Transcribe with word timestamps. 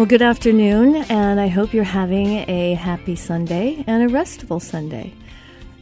Well, 0.00 0.06
good 0.06 0.22
afternoon, 0.22 0.96
and 1.10 1.38
I 1.38 1.48
hope 1.48 1.74
you're 1.74 1.84
having 1.84 2.48
a 2.48 2.72
happy 2.72 3.14
Sunday 3.16 3.84
and 3.86 4.02
a 4.02 4.08
restful 4.08 4.58
Sunday. 4.58 5.12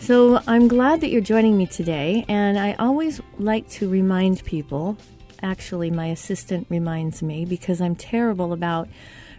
So, 0.01 0.41
I'm 0.49 0.67
glad 0.67 1.03
that 1.03 1.11
you're 1.11 1.21
joining 1.21 1.57
me 1.57 1.67
today, 1.67 2.25
and 2.27 2.59
I 2.59 2.73
always 2.81 3.21
like 3.39 3.69
to 3.79 3.89
remind 3.89 4.45
people 4.45 4.97
actually, 5.41 5.93
my 5.93 6.07
assistant 6.07 6.67
reminds 6.69 7.23
me 7.23 7.45
because 7.45 7.81
I'm 7.81 7.95
terrible 7.95 8.53
about 8.53 8.89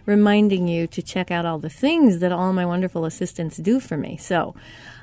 reminding 0.06 0.66
you 0.66 0.86
to 0.86 1.02
check 1.02 1.30
out 1.30 1.44
all 1.44 1.58
the 1.58 1.68
things 1.68 2.20
that 2.20 2.32
all 2.32 2.54
my 2.54 2.64
wonderful 2.64 3.04
assistants 3.04 3.58
do 3.58 3.80
for 3.80 3.98
me. 3.98 4.16
So, 4.16 4.54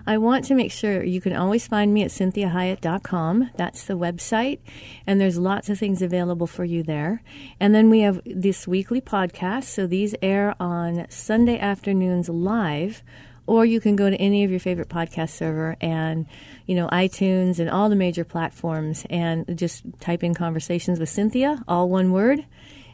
I 0.07 0.17
want 0.17 0.45
to 0.45 0.55
make 0.55 0.71
sure 0.71 1.03
you 1.03 1.19
can 1.19 1.35
always 1.35 1.67
find 1.67 1.93
me 1.93 2.01
at 2.01 2.11
cinthiahiett.com. 2.11 3.51
That's 3.57 3.83
the 3.83 3.97
website, 3.97 4.59
and 5.05 5.19
there's 5.19 5.37
lots 5.37 5.67
of 5.67 5.77
things 5.77 6.01
available 6.01 6.47
for 6.47 6.63
you 6.63 6.81
there. 6.81 7.21
And 7.59 7.75
then 7.75 7.89
we 7.89 7.99
have 7.99 8.21
this 8.25 8.65
weekly 8.65 9.01
podcast. 9.01 9.65
So 9.65 9.85
these 9.85 10.15
air 10.21 10.55
on 10.61 11.07
Sunday 11.09 11.59
afternoons 11.59 12.29
live, 12.29 13.03
or 13.47 13.65
you 13.65 13.81
can 13.81 13.97
go 13.97 14.09
to 14.09 14.15
any 14.15 14.45
of 14.45 14.49
your 14.49 14.61
favorite 14.61 14.87
podcast 14.87 15.31
server 15.31 15.75
and 15.81 16.25
you 16.67 16.75
know 16.75 16.87
iTunes 16.87 17.59
and 17.59 17.69
all 17.69 17.89
the 17.89 17.95
major 17.97 18.23
platforms 18.23 19.05
and 19.09 19.57
just 19.57 19.83
type 19.99 20.23
in 20.23 20.33
conversations 20.33 21.01
with 21.01 21.09
Cinthia 21.09 21.61
all 21.67 21.89
one 21.89 22.13
word. 22.13 22.45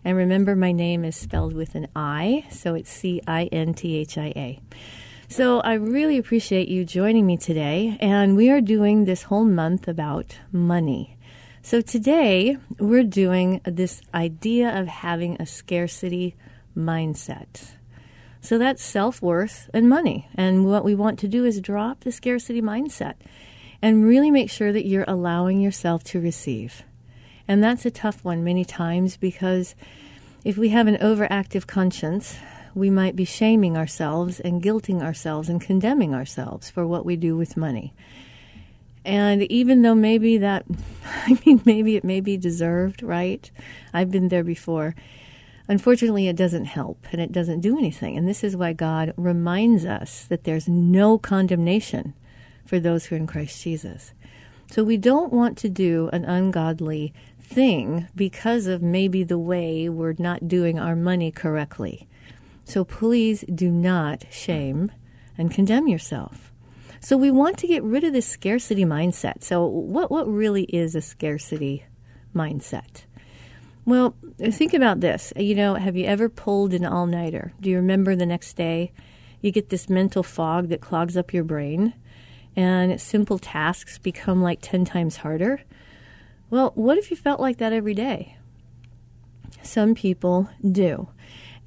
And 0.04 0.18
remember, 0.18 0.56
my 0.56 0.72
name 0.72 1.06
is 1.06 1.16
spelled 1.16 1.54
with 1.54 1.76
an 1.76 1.88
I, 1.96 2.46
so 2.50 2.74
it's 2.74 2.90
C 2.90 3.22
I 3.28 3.46
N 3.52 3.76
T 3.76 3.98
H 3.98 4.18
I 4.18 4.34
A. 4.36 4.60
So 5.34 5.62
I 5.62 5.74
really 5.74 6.20
appreciate 6.20 6.68
you 6.68 6.86
joining 6.86 7.26
me 7.26 7.38
today, 7.38 7.98
and 8.00 8.36
we 8.36 8.52
are 8.52 8.62
doing 8.62 9.06
this 9.06 9.24
whole 9.24 9.46
month 9.46 9.88
about 9.88 10.38
money. 10.52 11.18
So 11.64 11.82
today 11.82 12.58
we're 12.78 13.04
doing 13.04 13.60
this 13.66 14.04
idea 14.14 14.80
of 14.80 14.88
having 14.88 15.42
a 15.42 15.48
scarcity 15.48 16.36
mindset. 16.78 17.72
So 18.42 18.60
that's 18.60 18.84
self 18.84 19.24
worth 19.24 19.72
and 19.74 19.90
money. 19.90 20.30
And 20.36 20.68
what 20.68 20.86
we 20.86 20.94
want 20.94 21.18
to 21.18 21.28
do 21.28 21.46
is 21.46 21.60
drop 21.60 22.02
the 22.02 22.12
scarcity 22.12 22.62
mindset 22.62 23.16
and 23.82 24.06
really 24.06 24.30
make 24.30 24.52
sure 24.52 24.72
that 24.72 24.86
you're 24.86 25.04
allowing 25.08 25.60
yourself 25.60 26.04
to 26.04 26.22
receive. 26.22 26.84
And 27.48 27.64
that's 27.64 27.88
a 27.88 27.92
tough 27.92 28.24
one 28.24 28.44
many 28.44 28.66
times 28.66 29.18
because 29.18 29.74
if 30.46 30.60
we 30.60 30.70
have 30.70 30.86
an 30.86 30.98
overactive 30.98 31.66
conscience, 31.66 32.38
we 32.76 32.90
might 32.90 33.16
be 33.16 33.26
shaming 33.26 33.78
ourselves 33.78 34.40
and 34.40 34.62
guilting 34.62 35.02
ourselves 35.02 35.50
and 35.50 35.62
condemning 35.62 36.14
ourselves 36.14 36.70
for 36.70 36.86
what 36.88 37.06
we 37.06 37.16
do 37.16 37.36
with 37.36 37.58
money. 37.58 37.94
And 39.06 39.44
even 39.44 39.82
though 39.82 39.96
maybe 39.96 40.38
that, 40.38 40.66
I 41.06 41.40
mean, 41.46 41.62
maybe 41.66 41.96
it 41.96 42.04
may 42.04 42.22
be 42.22 42.38
deserved, 42.38 43.04
right? 43.04 43.50
I've 43.94 44.12
been 44.12 44.30
there 44.30 44.44
before. 44.44 44.96
Unfortunately, 45.68 46.28
it 46.28 46.36
doesn't 46.36 46.66
help 46.66 47.06
and 47.12 47.22
it 47.22 47.32
doesn't 47.32 47.62
do 47.62 47.78
anything. 47.78 48.18
And 48.18 48.28
this 48.28 48.44
is 48.44 48.58
why 48.58 48.74
God 48.74 49.14
reminds 49.16 49.86
us 49.86 50.26
that 50.26 50.44
there's 50.44 50.68
no 50.68 51.18
condemnation 51.18 52.14
for 52.66 52.80
those 52.80 53.06
who 53.06 53.16
are 53.16 53.20
in 53.20 53.28
Christ 53.28 53.62
Jesus. 53.62 54.14
So 54.70 54.84
we 54.84 54.98
don't 54.98 55.32
want 55.32 55.58
to 55.60 55.70
do 55.70 56.10
an 56.12 56.26
ungodly 56.26 57.14
thing 57.40 58.08
because 58.16 58.68
of 58.68 58.82
maybe 58.82 59.24
the 59.24 59.38
way 59.38 59.88
we're 59.88 60.16
not 60.18 60.48
doing 60.48 60.80
our 60.80 60.96
money 60.96 61.32
correctly. 61.32 62.08
So 62.66 62.84
please 62.84 63.44
do 63.54 63.70
not 63.70 64.26
shame 64.32 64.92
and 65.38 65.52
condemn 65.52 65.88
yourself. 65.88 66.52
So 67.00 67.18
we 67.18 67.32
want 67.32 67.58
to 67.58 67.68
get 67.68 67.84
rid 67.84 68.04
of 68.04 68.14
this 68.14 68.26
scarcity 68.26 68.86
mindset. 68.86 69.44
So 69.44 69.66
what 69.66 70.10
what 70.10 70.28
really 70.28 70.64
is 70.64 70.96
a 70.96 71.02
scarcity 71.02 71.86
mindset? 72.34 73.04
Well, 73.86 74.16
think 74.40 74.74
about 74.74 75.02
this. 75.02 75.34
You 75.36 75.56
know, 75.56 75.76
have 75.76 75.98
you 75.98 76.06
ever 76.06 76.30
pulled 76.30 76.74
an 76.74 76.86
all-nighter? 76.86 77.52
Do 77.60 77.70
you 77.70 77.76
remember 77.76 78.16
the 78.16 78.26
next 78.26 78.54
day 78.54 78.94
you 79.42 79.52
get 79.52 79.70
this 79.70 79.90
mental 79.90 80.24
fog 80.24 80.70
that 80.70 80.80
clogs 80.80 81.18
up 81.18 81.34
your 81.34 81.44
brain 81.44 81.94
and 82.56 83.02
simple 83.02 83.38
tasks 83.38 83.98
become 83.98 84.42
like 84.42 84.60
10 84.62 84.86
times 84.86 85.18
harder? 85.18 85.62
Well, 86.50 86.72
what 86.76 86.98
if 86.98 87.12
you 87.12 87.18
felt 87.18 87.42
like 87.42 87.58
that 87.58 87.74
every 87.74 87.94
day? 87.94 88.38
Some 89.62 89.96
people 89.96 90.50
do. 90.72 91.10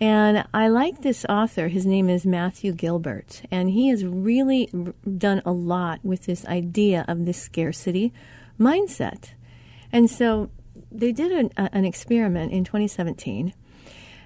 And 0.01 0.45
I 0.53 0.69
like 0.69 1.01
this 1.01 1.25
author. 1.27 1.69
His 1.69 1.87
name 1.87 2.11
is 2.11 2.27
Matthew 2.27 2.73
Gilbert, 2.73 3.43
and 3.51 3.71
he 3.71 3.89
has 3.89 4.05
really 4.05 4.71
done 5.17 5.41
a 5.47 5.53
lot 5.53 6.01
with 6.05 6.25
this 6.27 6.45
idea 6.45 7.05
of 7.09 7.25
this 7.25 7.41
scarcity 7.41 8.13
mindset. 8.61 9.31
And 9.91 10.11
so 10.11 10.51
they 10.93 11.13
did 11.13 11.33
an, 11.33 11.51
an 11.57 11.87
experiment 11.87 12.53
in 12.53 12.63
2017, 12.65 13.55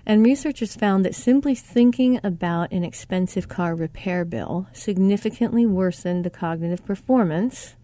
and 0.04 0.24
researchers 0.24 0.74
found 0.74 1.04
that 1.04 1.14
simply 1.14 1.54
thinking 1.54 2.18
about 2.24 2.72
an 2.72 2.82
expensive 2.82 3.48
car 3.48 3.76
repair 3.76 4.24
bill 4.24 4.66
significantly 4.72 5.66
worsened 5.66 6.24
the 6.24 6.30
cognitive 6.30 6.84
performance 6.84 7.76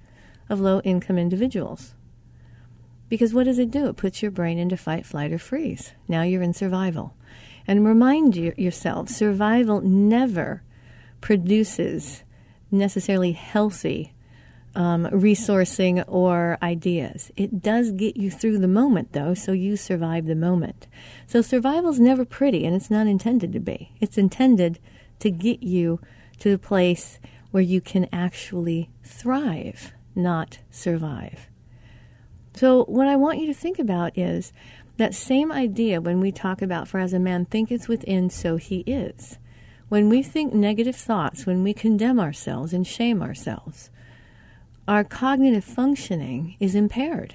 of 0.48 0.58
low 0.58 0.80
income 0.80 1.18
individuals. 1.18 1.94
Because 3.08 3.32
what 3.32 3.44
does 3.44 3.60
it 3.60 3.70
do? 3.70 3.86
It 3.86 3.96
puts 3.96 4.22
your 4.22 4.32
brain 4.32 4.58
into 4.58 4.76
fight, 4.76 5.06
flight, 5.06 5.30
or 5.30 5.38
freeze. 5.38 5.92
Now 6.08 6.22
you're 6.22 6.42
in 6.42 6.52
survival. 6.52 7.14
And 7.68 7.84
remind 7.84 8.36
you, 8.36 8.52
yourself 8.56 9.08
survival 9.08 9.80
never 9.80 10.62
produces 11.20 12.22
necessarily 12.70 13.32
healthy 13.32 14.12
um, 14.76 15.06
resourcing 15.06 16.04
or 16.06 16.58
ideas. 16.62 17.32
It 17.36 17.62
does 17.62 17.92
get 17.92 18.16
you 18.16 18.30
through 18.30 18.58
the 18.58 18.68
moment, 18.68 19.12
though, 19.12 19.32
so 19.32 19.52
you 19.52 19.76
survive 19.76 20.26
the 20.26 20.34
moment. 20.34 20.86
So 21.26 21.40
survival 21.40 21.90
is 21.90 21.98
never 21.98 22.24
pretty, 22.24 22.66
and 22.66 22.76
it's 22.76 22.90
not 22.90 23.06
intended 23.06 23.52
to 23.54 23.60
be. 23.60 23.92
It's 24.00 24.18
intended 24.18 24.78
to 25.20 25.30
get 25.30 25.62
you 25.62 25.98
to 26.40 26.50
the 26.50 26.58
place 26.58 27.18
where 27.50 27.62
you 27.62 27.80
can 27.80 28.06
actually 28.12 28.90
thrive, 29.02 29.92
not 30.14 30.58
survive. 30.70 31.48
So, 32.54 32.84
what 32.84 33.06
I 33.06 33.16
want 33.16 33.38
you 33.38 33.46
to 33.46 33.54
think 33.54 33.78
about 33.78 34.16
is 34.16 34.52
that 34.96 35.14
same 35.14 35.52
idea 35.52 36.00
when 36.00 36.20
we 36.20 36.32
talk 36.32 36.62
about, 36.62 36.88
for 36.88 36.98
as 36.98 37.12
a 37.12 37.18
man 37.18 37.44
thinketh 37.44 37.88
within, 37.88 38.30
so 38.30 38.56
he 38.56 38.80
is. 38.80 39.38
When 39.88 40.08
we 40.08 40.22
think 40.22 40.52
negative 40.52 40.96
thoughts, 40.96 41.46
when 41.46 41.62
we 41.62 41.72
condemn 41.72 42.18
ourselves 42.18 42.72
and 42.72 42.86
shame 42.86 43.22
ourselves, 43.22 43.90
our 44.88 45.04
cognitive 45.04 45.64
functioning 45.64 46.56
is 46.58 46.74
impaired. 46.74 47.34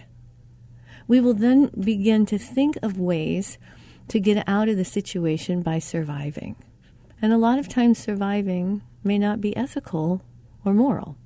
We 1.08 1.20
will 1.20 1.34
then 1.34 1.72
begin 1.80 2.26
to 2.28 2.38
think 2.38 2.78
of 2.82 3.00
ways 3.00 3.58
to 4.08 4.20
get 4.20 4.44
out 4.48 4.70
of 4.70 4.78
the 4.78 4.86
situation 4.86 5.62
by 5.62 5.80
surviving. 5.80 6.56
And 7.22 7.32
a 7.32 7.38
lot 7.38 7.60
of 7.60 7.68
times, 7.68 8.00
surviving 8.00 8.82
may 9.04 9.18
not 9.18 9.42
be 9.42 9.56
ethical 9.56 10.22
or 10.66 10.74
moral. 10.74 11.18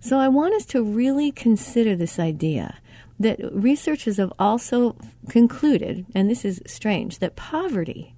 So, 0.00 0.18
I 0.18 0.28
want 0.28 0.54
us 0.54 0.66
to 0.66 0.82
really 0.82 1.32
consider 1.32 1.96
this 1.96 2.18
idea 2.18 2.78
that 3.18 3.38
researchers 3.52 4.18
have 4.18 4.32
also 4.38 4.96
concluded, 5.28 6.06
and 6.14 6.30
this 6.30 6.44
is 6.44 6.62
strange, 6.66 7.18
that 7.18 7.36
poverty, 7.36 8.14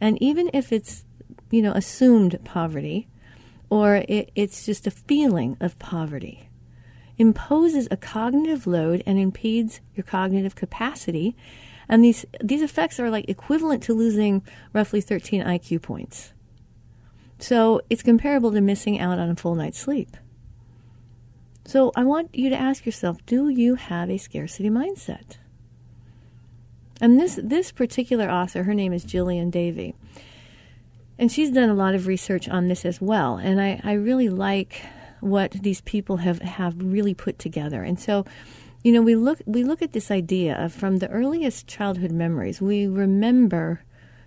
and 0.00 0.20
even 0.22 0.50
if 0.54 0.72
it's, 0.72 1.04
you 1.50 1.60
know, 1.60 1.72
assumed 1.72 2.38
poverty, 2.44 3.08
or 3.68 3.96
it, 4.08 4.30
it's 4.34 4.64
just 4.64 4.86
a 4.86 4.90
feeling 4.90 5.56
of 5.60 5.78
poverty, 5.78 6.48
imposes 7.18 7.86
a 7.90 7.96
cognitive 7.96 8.66
load 8.66 9.02
and 9.06 9.18
impedes 9.18 9.80
your 9.94 10.04
cognitive 10.04 10.54
capacity. 10.54 11.36
And 11.86 12.02
these, 12.02 12.24
these 12.42 12.62
effects 12.62 12.98
are 12.98 13.10
like 13.10 13.28
equivalent 13.28 13.82
to 13.84 13.94
losing 13.94 14.42
roughly 14.72 15.02
13 15.02 15.42
IQ 15.42 15.82
points. 15.82 16.32
So 17.38 17.82
it's 17.90 18.02
comparable 18.02 18.52
to 18.52 18.60
missing 18.60 18.98
out 18.98 19.18
on 19.18 19.28
a 19.28 19.36
full 19.36 19.54
night's 19.54 19.78
sleep. 19.78 20.16
So 21.70 21.92
I 21.94 22.02
want 22.02 22.34
you 22.34 22.50
to 22.50 22.56
ask 22.56 22.84
yourself 22.84 23.24
do 23.26 23.48
you 23.48 23.76
have 23.76 24.10
a 24.10 24.18
scarcity 24.18 24.68
mindset? 24.68 25.36
And 27.00 27.20
this, 27.20 27.38
this 27.40 27.70
particular 27.70 28.28
author, 28.28 28.64
her 28.64 28.74
name 28.74 28.92
is 28.92 29.04
Gillian 29.04 29.50
Davie, 29.50 29.94
and 31.16 31.30
she's 31.30 31.52
done 31.52 31.70
a 31.70 31.74
lot 31.74 31.94
of 31.94 32.08
research 32.08 32.48
on 32.48 32.66
this 32.66 32.84
as 32.84 33.00
well. 33.00 33.36
And 33.36 33.60
I, 33.60 33.80
I 33.84 33.92
really 33.92 34.28
like 34.28 34.82
what 35.20 35.52
these 35.52 35.80
people 35.82 36.16
have, 36.16 36.40
have 36.40 36.74
really 36.76 37.14
put 37.14 37.38
together. 37.38 37.84
And 37.84 38.00
so, 38.00 38.24
you 38.82 38.90
know, 38.90 39.00
we 39.00 39.14
look 39.14 39.40
we 39.46 39.62
look 39.62 39.80
at 39.80 39.92
this 39.92 40.10
idea 40.10 40.56
of 40.60 40.72
from 40.72 40.96
the 40.96 41.08
earliest 41.10 41.68
childhood 41.68 42.10
memories, 42.10 42.60
we 42.60 42.88
remember 42.88 43.84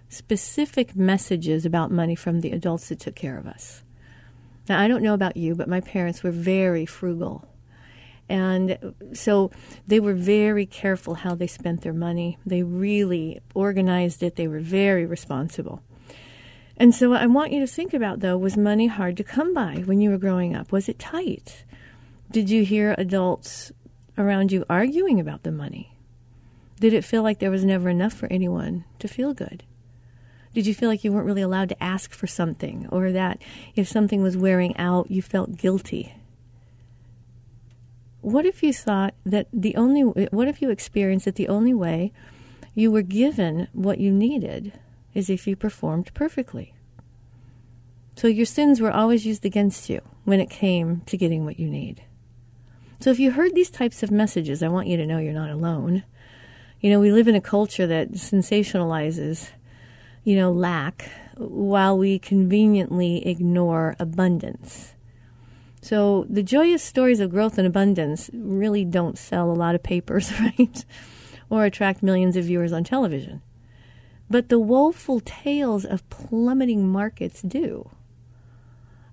specific 0.08 0.96
messages 0.96 1.66
about 1.66 1.92
money 1.92 2.16
from 2.16 2.40
the 2.40 2.52
adults 2.52 2.88
that 2.88 3.02
took 3.02 3.16
care 3.16 3.38
of 3.38 3.48
us. 3.48 3.84
Now, 4.70 4.80
I 4.80 4.88
don't 4.88 5.04
know 5.04 5.14
about 5.14 5.38
you, 5.38 5.56
but 5.56 5.68
my 5.68 5.82
parents 5.82 6.24
were 6.24 6.32
very 6.32 6.86
frugal. 6.86 7.48
And 8.30 8.94
so 9.14 9.52
they 9.86 10.00
were 10.00 10.14
very 10.14 10.66
careful 10.66 11.16
how 11.16 11.36
they 11.36 11.48
spent 11.48 11.82
their 11.82 11.94
money. 11.94 12.38
They 12.46 12.64
really 12.64 13.42
organized 13.54 14.24
it. 14.24 14.38
They 14.38 14.48
were 14.48 14.62
very 14.62 15.06
responsible. 15.06 15.84
And 16.78 16.96
so 16.96 17.10
what 17.10 17.22
I 17.22 17.28
want 17.28 17.52
you 17.52 17.60
to 17.60 17.68
think 17.68 17.94
about 17.94 18.22
though 18.22 18.38
was 18.38 18.58
money 18.58 18.88
hard 18.88 19.18
to 19.18 19.24
come 19.24 19.54
by 19.54 19.84
when 19.86 20.02
you 20.02 20.10
were 20.10 20.18
growing 20.18 20.56
up? 20.56 20.72
Was 20.72 20.90
it 20.90 20.98
tight? 20.98 21.66
Did 22.32 22.50
you 22.50 22.64
hear 22.64 22.96
adults 22.98 23.72
around 24.18 24.52
you 24.52 24.66
arguing 24.70 25.20
about 25.20 25.44
the 25.44 25.52
money? 25.52 25.96
Did 26.80 26.94
it 26.94 27.06
feel 27.06 27.22
like 27.22 27.40
there 27.40 27.52
was 27.52 27.64
never 27.64 27.90
enough 27.90 28.14
for 28.14 28.32
anyone 28.32 28.86
to 29.00 29.08
feel 29.08 29.34
good? 29.34 29.64
Did 30.54 30.68
you 30.68 30.74
feel 30.74 30.90
like 30.90 31.04
you 31.04 31.12
weren't 31.12 31.26
really 31.26 31.42
allowed 31.42 31.70
to 31.70 31.84
ask 31.84 32.14
for 32.14 32.28
something, 32.28 32.88
or 32.92 33.12
that 33.12 33.42
if 33.76 33.88
something 33.88 34.22
was 34.22 34.38
wearing 34.38 34.78
out, 34.78 35.10
you 35.10 35.22
felt 35.22 35.58
guilty? 35.58 36.14
What 38.22 38.46
if 38.46 38.64
you 38.64 38.72
thought 38.72 39.16
that 39.26 39.48
the 39.52 39.76
only, 39.76 40.02
what 40.02 40.48
if 40.48 40.62
you 40.62 40.70
experienced 40.70 41.26
that 41.26 41.36
the 41.36 41.50
only 41.50 41.74
way 41.74 42.14
you 42.74 42.92
were 42.92 43.02
given 43.02 43.68
what 43.74 43.98
you 43.98 44.12
needed 44.12 44.74
is 45.14 45.30
if 45.30 45.46
you 45.48 45.56
performed 45.56 46.14
perfectly? 46.14 46.74
So 48.16 48.28
your 48.28 48.46
sins 48.46 48.80
were 48.80 48.92
always 48.92 49.26
used 49.26 49.44
against 49.44 49.90
you 49.90 50.02
when 50.24 50.40
it 50.40 50.50
came 50.50 51.02
to 51.08 51.18
getting 51.18 51.46
what 51.46 51.60
you 51.60 51.68
need. 51.68 52.04
So 53.00 53.10
if 53.10 53.20
you 53.20 53.32
heard 53.32 53.56
these 53.56 53.70
types 53.70 54.04
of 54.04 54.12
messages, 54.12 54.64
I 54.64 54.70
want 54.70 54.88
you 54.88 54.96
to 54.98 55.06
know 55.06 55.18
you're 55.18 55.34
not 55.34 55.50
alone. 55.50 56.04
You 56.80 56.92
know, 56.92 57.00
we 57.00 57.12
live 57.12 57.28
in 57.28 57.36
a 57.36 57.42
culture 57.42 57.88
that 57.88 58.14
sensationalizes 58.14 59.50
you 60.24 60.36
know, 60.36 60.52
lack 60.52 61.10
while 61.38 61.98
we 61.98 62.20
conveniently 62.20 63.26
ignore 63.28 63.96
abundance. 64.00 64.94
So 65.82 66.26
the 66.30 66.44
joyous 66.44 66.82
stories 66.82 67.20
of 67.20 67.32
growth 67.32 67.58
and 67.58 67.68
abundance 67.68 68.30
really 68.34 68.86
don't 68.86 69.18
sell 69.18 69.52
a 69.52 69.54
lot 69.54 69.76
of 69.76 69.84
papers, 69.84 70.32
right? 70.40 70.86
or 71.50 71.66
attract 71.66 72.02
millions 72.02 72.36
of 72.36 72.46
viewers 72.46 72.74
on 72.74 72.84
television. 72.84 73.42
But 74.28 74.50
the 74.50 74.58
woeful 74.58 75.20
tales 75.20 75.86
of 75.86 76.10
plummeting 76.10 76.88
markets 76.88 77.44
do. 77.44 77.92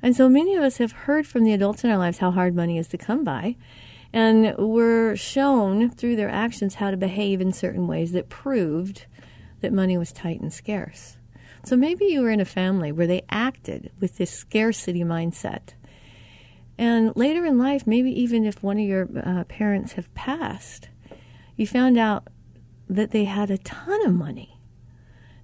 And 0.03 0.17
so 0.17 0.29
many 0.29 0.55
of 0.55 0.63
us 0.63 0.79
have 0.79 0.93
heard 0.93 1.27
from 1.27 1.45
the 1.45 1.53
adults 1.53 1.85
in 1.85 1.91
our 1.91 1.99
lives 1.99 2.19
how 2.19 2.31
hard 2.31 2.55
money 2.55 2.79
is 2.79 2.89
to 2.89 2.99
come 2.99 3.25
by. 3.25 3.57
And 4.13 4.55
we're 4.57 5.17
shown 5.17 5.91
through 5.91 6.17
their 6.17 6.31
actions 6.31 6.77
how 6.77 6.91
to 6.91 6.97
behave 6.97 7.41
in 7.41 7.53
certain 7.53 7.87
ways 7.87 8.13
that 8.13 8.31
proved 8.31 9.05
that 9.61 9.73
money 9.73 9.97
was 9.97 10.13
tight 10.13 10.41
and 10.41 10.53
scarce. 10.53 11.17
So 11.65 11.77
maybe 11.77 12.07
you 12.07 12.23
were 12.23 12.31
in 12.31 12.41
a 12.41 12.47
family 12.47 12.91
where 12.91 13.07
they 13.07 13.23
acted 13.29 13.93
with 14.01 14.17
this 14.17 14.31
scarcity 14.31 15.05
mindset. 15.05 15.75
And 16.79 17.15
later 17.15 17.45
in 17.45 17.59
life, 17.59 17.87
maybe 17.87 18.11
even 18.19 18.47
if 18.47 18.63
one 18.63 18.79
of 18.79 18.87
your 18.87 19.09
uh, 19.23 19.45
parents 19.45 19.93
have 19.93 20.13
passed, 20.15 20.89
you 21.57 21.67
found 21.67 21.99
out 21.99 22.29
that 22.89 23.11
they 23.11 23.25
had 23.25 23.51
a 23.51 23.59
ton 23.59 24.07
of 24.07 24.15
money. 24.15 24.59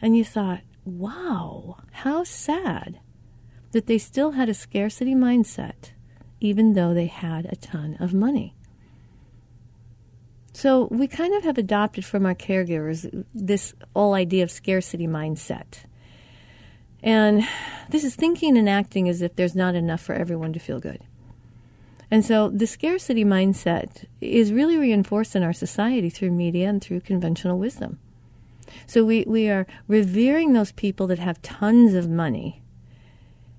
And 0.00 0.16
you 0.16 0.24
thought, 0.24 0.60
wow, 0.84 1.76
how 1.92 2.24
sad 2.24 3.00
that 3.72 3.86
they 3.86 3.98
still 3.98 4.32
had 4.32 4.48
a 4.48 4.54
scarcity 4.54 5.14
mindset, 5.14 5.92
even 6.40 6.72
though 6.72 6.94
they 6.94 7.06
had 7.06 7.44
a 7.46 7.56
ton 7.56 7.96
of 8.00 8.14
money. 8.14 8.56
So 10.56 10.88
we 10.91 11.06
kind 11.06 11.35
of 11.35 11.44
have 11.44 11.58
adopted 11.58 12.03
from 12.03 12.25
our 12.25 12.35
caregivers 12.35 13.25
this 13.35 13.75
whole 13.94 14.14
idea 14.14 14.43
of 14.43 14.50
scarcity 14.50 15.06
mindset. 15.06 15.85
And 17.03 17.47
this 17.91 18.05
is 18.05 18.17
thinking 18.17 18.56
and 18.56 18.67
acting 18.67 19.06
as 19.06 19.20
if 19.20 19.36
there's 19.36 19.55
not 19.55 19.75
enough 19.75 20.01
for 20.01 20.15
everyone 20.15 20.55
to 20.55 20.58
feel 20.58 20.81
good. 20.81 21.03
And 22.10 22.25
so 22.25 22.48
the 22.48 22.67
scarcity 22.67 23.22
mindset 23.22 24.06
is 24.22 24.51
really 24.51 24.79
reinforced 24.79 25.36
in 25.36 25.43
our 25.43 25.53
society 25.53 26.08
through 26.08 26.31
media 26.31 26.70
and 26.70 26.82
through 26.82 27.01
conventional 27.01 27.58
wisdom. 27.58 27.98
So 28.86 29.05
we, 29.05 29.25
we 29.27 29.51
are 29.51 29.67
revering 29.89 30.55
those 30.55 30.72
people 30.72 31.06
that 31.08 31.19
have 31.19 31.43
tons 31.43 31.93
of 31.93 32.08
money, 32.08 32.63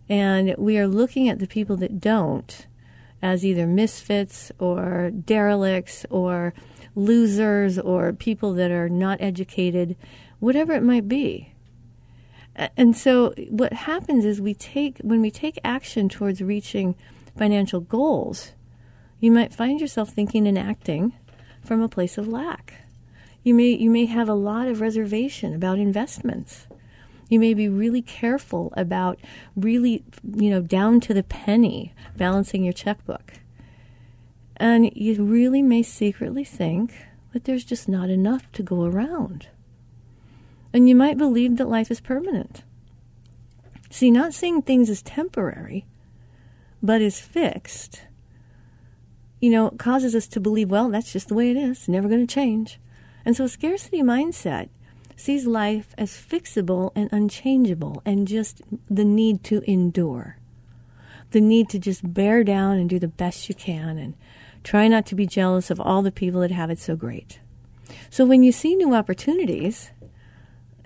and 0.09 0.55
we 0.57 0.79
are 0.79 0.87
looking 0.87 1.29
at 1.29 1.37
the 1.37 1.47
people 1.47 1.77
that 1.77 1.99
don't 1.99 2.65
as 3.21 3.45
either 3.45 3.67
misfits 3.67 4.51
or 4.57 5.11
derelicts 5.11 6.07
or 6.09 6.55
losers 6.97 7.77
or 7.77 8.11
people 8.11 8.53
that 8.53 8.71
are 8.71 8.89
not 8.89 9.21
educated, 9.21 9.95
whatever 10.39 10.73
it 10.73 10.83
might 10.83 11.07
be. 11.07 11.53
And 12.75 12.97
so 12.97 13.33
what 13.49 13.71
happens 13.71 14.25
is 14.25 14.41
we 14.41 14.55
take 14.55 14.97
when 14.99 15.21
we 15.21 15.29
take 15.29 15.59
action 15.63 16.09
towards 16.09 16.41
reaching 16.41 16.95
financial 17.37 17.79
goals, 17.79 18.53
you 19.19 19.31
might 19.31 19.53
find 19.53 19.79
yourself 19.79 20.09
thinking 20.09 20.47
and 20.47 20.57
acting 20.57 21.13
from 21.63 21.83
a 21.83 21.87
place 21.87 22.17
of 22.17 22.27
lack. 22.27 22.73
You 23.43 23.53
may 23.53 23.69
you 23.69 23.91
may 23.91 24.05
have 24.05 24.27
a 24.27 24.33
lot 24.33 24.67
of 24.67 24.81
reservation 24.81 25.53
about 25.53 25.77
investments. 25.77 26.65
You 27.29 27.39
may 27.39 27.53
be 27.53 27.69
really 27.69 28.01
careful 28.01 28.73
about 28.75 29.19
really, 29.55 30.03
you 30.23 30.49
know, 30.49 30.61
down 30.61 30.99
to 31.01 31.13
the 31.13 31.23
penny 31.23 31.93
balancing 32.15 32.63
your 32.63 32.73
checkbook. 32.73 33.33
And 34.57 34.91
you 34.95 35.23
really 35.23 35.61
may 35.61 35.83
secretly 35.83 36.43
think 36.43 36.93
that 37.31 37.45
there's 37.45 37.63
just 37.63 37.87
not 37.87 38.09
enough 38.09 38.51
to 38.53 38.63
go 38.63 38.83
around. 38.83 39.47
And 40.73 40.89
you 40.89 40.95
might 40.95 41.17
believe 41.17 41.57
that 41.57 41.69
life 41.69 41.91
is 41.91 42.01
permanent. 42.01 42.63
See, 43.89 44.11
not 44.11 44.33
seeing 44.33 44.61
things 44.61 44.89
as 44.89 45.01
temporary, 45.01 45.85
but 46.81 47.01
as 47.01 47.19
fixed, 47.19 48.01
you 49.39 49.49
know, 49.49 49.69
causes 49.71 50.15
us 50.15 50.27
to 50.27 50.39
believe, 50.39 50.69
well, 50.69 50.89
that's 50.89 51.13
just 51.13 51.29
the 51.29 51.35
way 51.35 51.51
it 51.51 51.57
is, 51.57 51.87
never 51.87 52.07
going 52.07 52.25
to 52.25 52.33
change. 52.33 52.79
And 53.23 53.35
so, 53.35 53.45
a 53.45 53.49
scarcity 53.49 54.01
mindset 54.01 54.69
sees 55.15 55.47
life 55.47 55.93
as 55.97 56.11
fixable 56.11 56.91
and 56.95 57.11
unchangeable 57.11 58.01
and 58.05 58.27
just 58.27 58.61
the 58.89 59.05
need 59.05 59.43
to 59.45 59.61
endure, 59.69 60.37
the 61.31 61.41
need 61.41 61.69
to 61.69 61.79
just 61.79 62.13
bear 62.13 62.43
down 62.43 62.77
and 62.77 62.89
do 62.89 62.99
the 62.99 63.07
best 63.07 63.49
you 63.49 63.55
can 63.55 63.97
and 63.97 64.15
Try 64.67 64.89
not 64.89 65.05
to 65.05 65.15
be 65.15 65.25
jealous 65.25 65.71
of 65.71 65.79
all 65.79 66.01
the 66.01 66.11
people 66.11 66.41
that 66.41 66.51
have 66.51 66.69
it 66.69 66.77
so 66.77 66.97
great. 66.97 67.39
So 68.09 68.25
when 68.25 68.43
you 68.43 68.51
see 68.51 68.75
new 68.75 68.93
opportunities, 68.93 69.91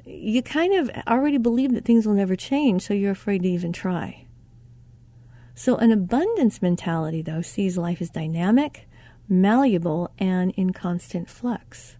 you 0.05 0.43
kind 0.43 0.75
of 0.75 0.91
already 1.07 1.39
believe 1.39 1.73
that 1.73 1.83
things 1.83 2.05
will 2.05 2.13
never 2.13 2.35
change, 2.35 2.83
so 2.83 2.93
you're 2.93 3.09
afraid 3.09 3.41
to 3.41 3.50
even 3.50 3.73
try. 3.73 4.27
So, 5.55 5.77
an 5.77 5.91
abundance 5.91 6.61
mentality, 6.61 7.23
though, 7.23 7.41
sees 7.41 7.75
life 7.75 8.03
as 8.03 8.11
dynamic, 8.11 8.88
malleable, 9.27 10.11
and 10.19 10.51
in 10.51 10.73
constant 10.73 11.27
flux. 11.27 11.97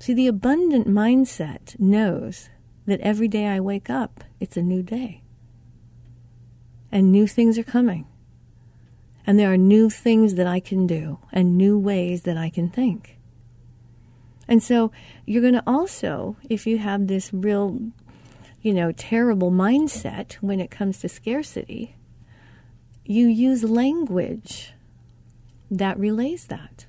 See, 0.00 0.14
the 0.14 0.26
abundant 0.26 0.88
mindset 0.88 1.78
knows 1.78 2.50
that 2.86 3.00
every 3.02 3.28
day 3.28 3.46
I 3.46 3.60
wake 3.60 3.88
up, 3.88 4.24
it's 4.40 4.56
a 4.56 4.62
new 4.62 4.82
day. 4.82 5.22
And 6.90 7.12
new 7.12 7.28
things 7.28 7.56
are 7.56 7.62
coming. 7.62 8.08
And 9.26 9.38
there 9.38 9.52
are 9.52 9.56
new 9.56 9.88
things 9.88 10.34
that 10.34 10.46
I 10.46 10.60
can 10.60 10.86
do 10.86 11.18
and 11.32 11.56
new 11.56 11.78
ways 11.78 12.22
that 12.22 12.36
I 12.36 12.50
can 12.50 12.68
think. 12.68 13.18
And 14.48 14.62
so 14.62 14.90
you're 15.26 15.42
going 15.42 15.54
to 15.54 15.62
also, 15.66 16.36
if 16.48 16.66
you 16.66 16.78
have 16.78 17.06
this 17.06 17.32
real, 17.32 17.78
you 18.60 18.74
know, 18.74 18.92
terrible 18.92 19.50
mindset 19.50 20.34
when 20.34 20.60
it 20.60 20.70
comes 20.70 21.00
to 21.00 21.08
scarcity, 21.08 21.94
you 23.04 23.26
use 23.26 23.64
language 23.64 24.72
that 25.70 25.98
relays 25.98 26.46
that. 26.46 26.86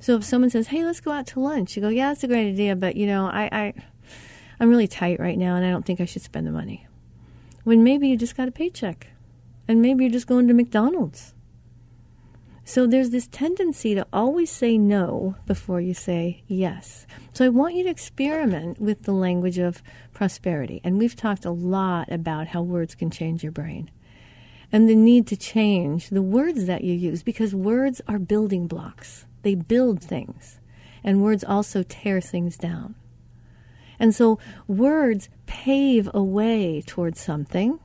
So 0.00 0.16
if 0.16 0.24
someone 0.24 0.50
says, 0.50 0.68
"Hey, 0.68 0.84
let's 0.84 1.00
go 1.00 1.12
out 1.12 1.26
to 1.28 1.40
lunch," 1.40 1.76
you 1.76 1.82
go, 1.82 1.88
"Yeah, 1.88 2.08
that's 2.08 2.24
a 2.24 2.28
great 2.28 2.48
idea, 2.48 2.76
but 2.76 2.94
you 2.94 3.06
know, 3.06 3.26
I, 3.26 3.48
I 3.50 3.74
I'm 4.60 4.68
really 4.68 4.86
tight 4.86 5.18
right 5.18 5.38
now, 5.38 5.56
and 5.56 5.64
I 5.64 5.70
don't 5.70 5.84
think 5.84 6.00
I 6.00 6.04
should 6.04 6.22
spend 6.22 6.46
the 6.46 6.52
money." 6.52 6.86
When 7.64 7.82
maybe 7.82 8.08
you 8.08 8.16
just 8.16 8.36
got 8.36 8.46
a 8.46 8.52
paycheck, 8.52 9.08
and 9.66 9.80
maybe 9.80 10.04
you're 10.04 10.12
just 10.12 10.26
going 10.26 10.48
to 10.48 10.54
McDonald's 10.54 11.34
so 12.66 12.86
there's 12.86 13.10
this 13.10 13.26
tendency 13.26 13.94
to 13.94 14.06
always 14.10 14.50
say 14.50 14.78
no 14.78 15.36
before 15.46 15.82
you 15.82 15.92
say 15.92 16.44
yes. 16.46 17.06
So 17.34 17.44
I 17.44 17.50
want 17.50 17.74
you 17.74 17.84
to 17.84 17.90
experiment 17.90 18.80
with 18.80 19.02
the 19.02 19.12
language 19.12 19.58
of 19.58 19.82
prosperity. 20.14 20.80
And 20.82 20.98
we've 20.98 21.14
talked 21.14 21.44
a 21.44 21.50
lot 21.50 22.10
about 22.10 22.48
how 22.48 22.62
words 22.62 22.94
can 22.94 23.10
change 23.10 23.42
your 23.42 23.52
brain 23.52 23.90
and 24.72 24.88
the 24.88 24.94
need 24.94 25.26
to 25.28 25.36
change 25.36 26.08
the 26.08 26.22
words 26.22 26.64
that 26.64 26.82
you 26.82 26.94
use 26.94 27.22
because 27.22 27.54
words 27.54 28.00
are 28.08 28.18
building 28.18 28.66
blocks. 28.66 29.26
They 29.42 29.54
build 29.54 30.02
things, 30.02 30.58
and 31.04 31.22
words 31.22 31.44
also 31.44 31.82
tear 31.82 32.20
things 32.20 32.56
down. 32.56 32.94
And 34.00 34.14
so 34.14 34.38
words 34.66 35.28
pave 35.46 36.10
a 36.12 36.22
way 36.22 36.82
towards 36.84 37.20
something. 37.20 37.78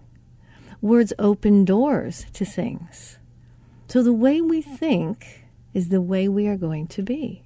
Words 0.81 1.13
open 1.19 1.65
doors 1.65 2.25
to 2.33 2.45
things. 2.45 3.17
So 3.87 4.03
the 4.03 4.13
way 4.13 4.39
we 4.39 4.61
think 4.61 5.45
is 5.73 5.89
the 5.89 6.01
way 6.01 6.27
we 6.27 6.47
are 6.47 6.57
going 6.57 6.87
to 6.87 7.01
be. 7.01 7.43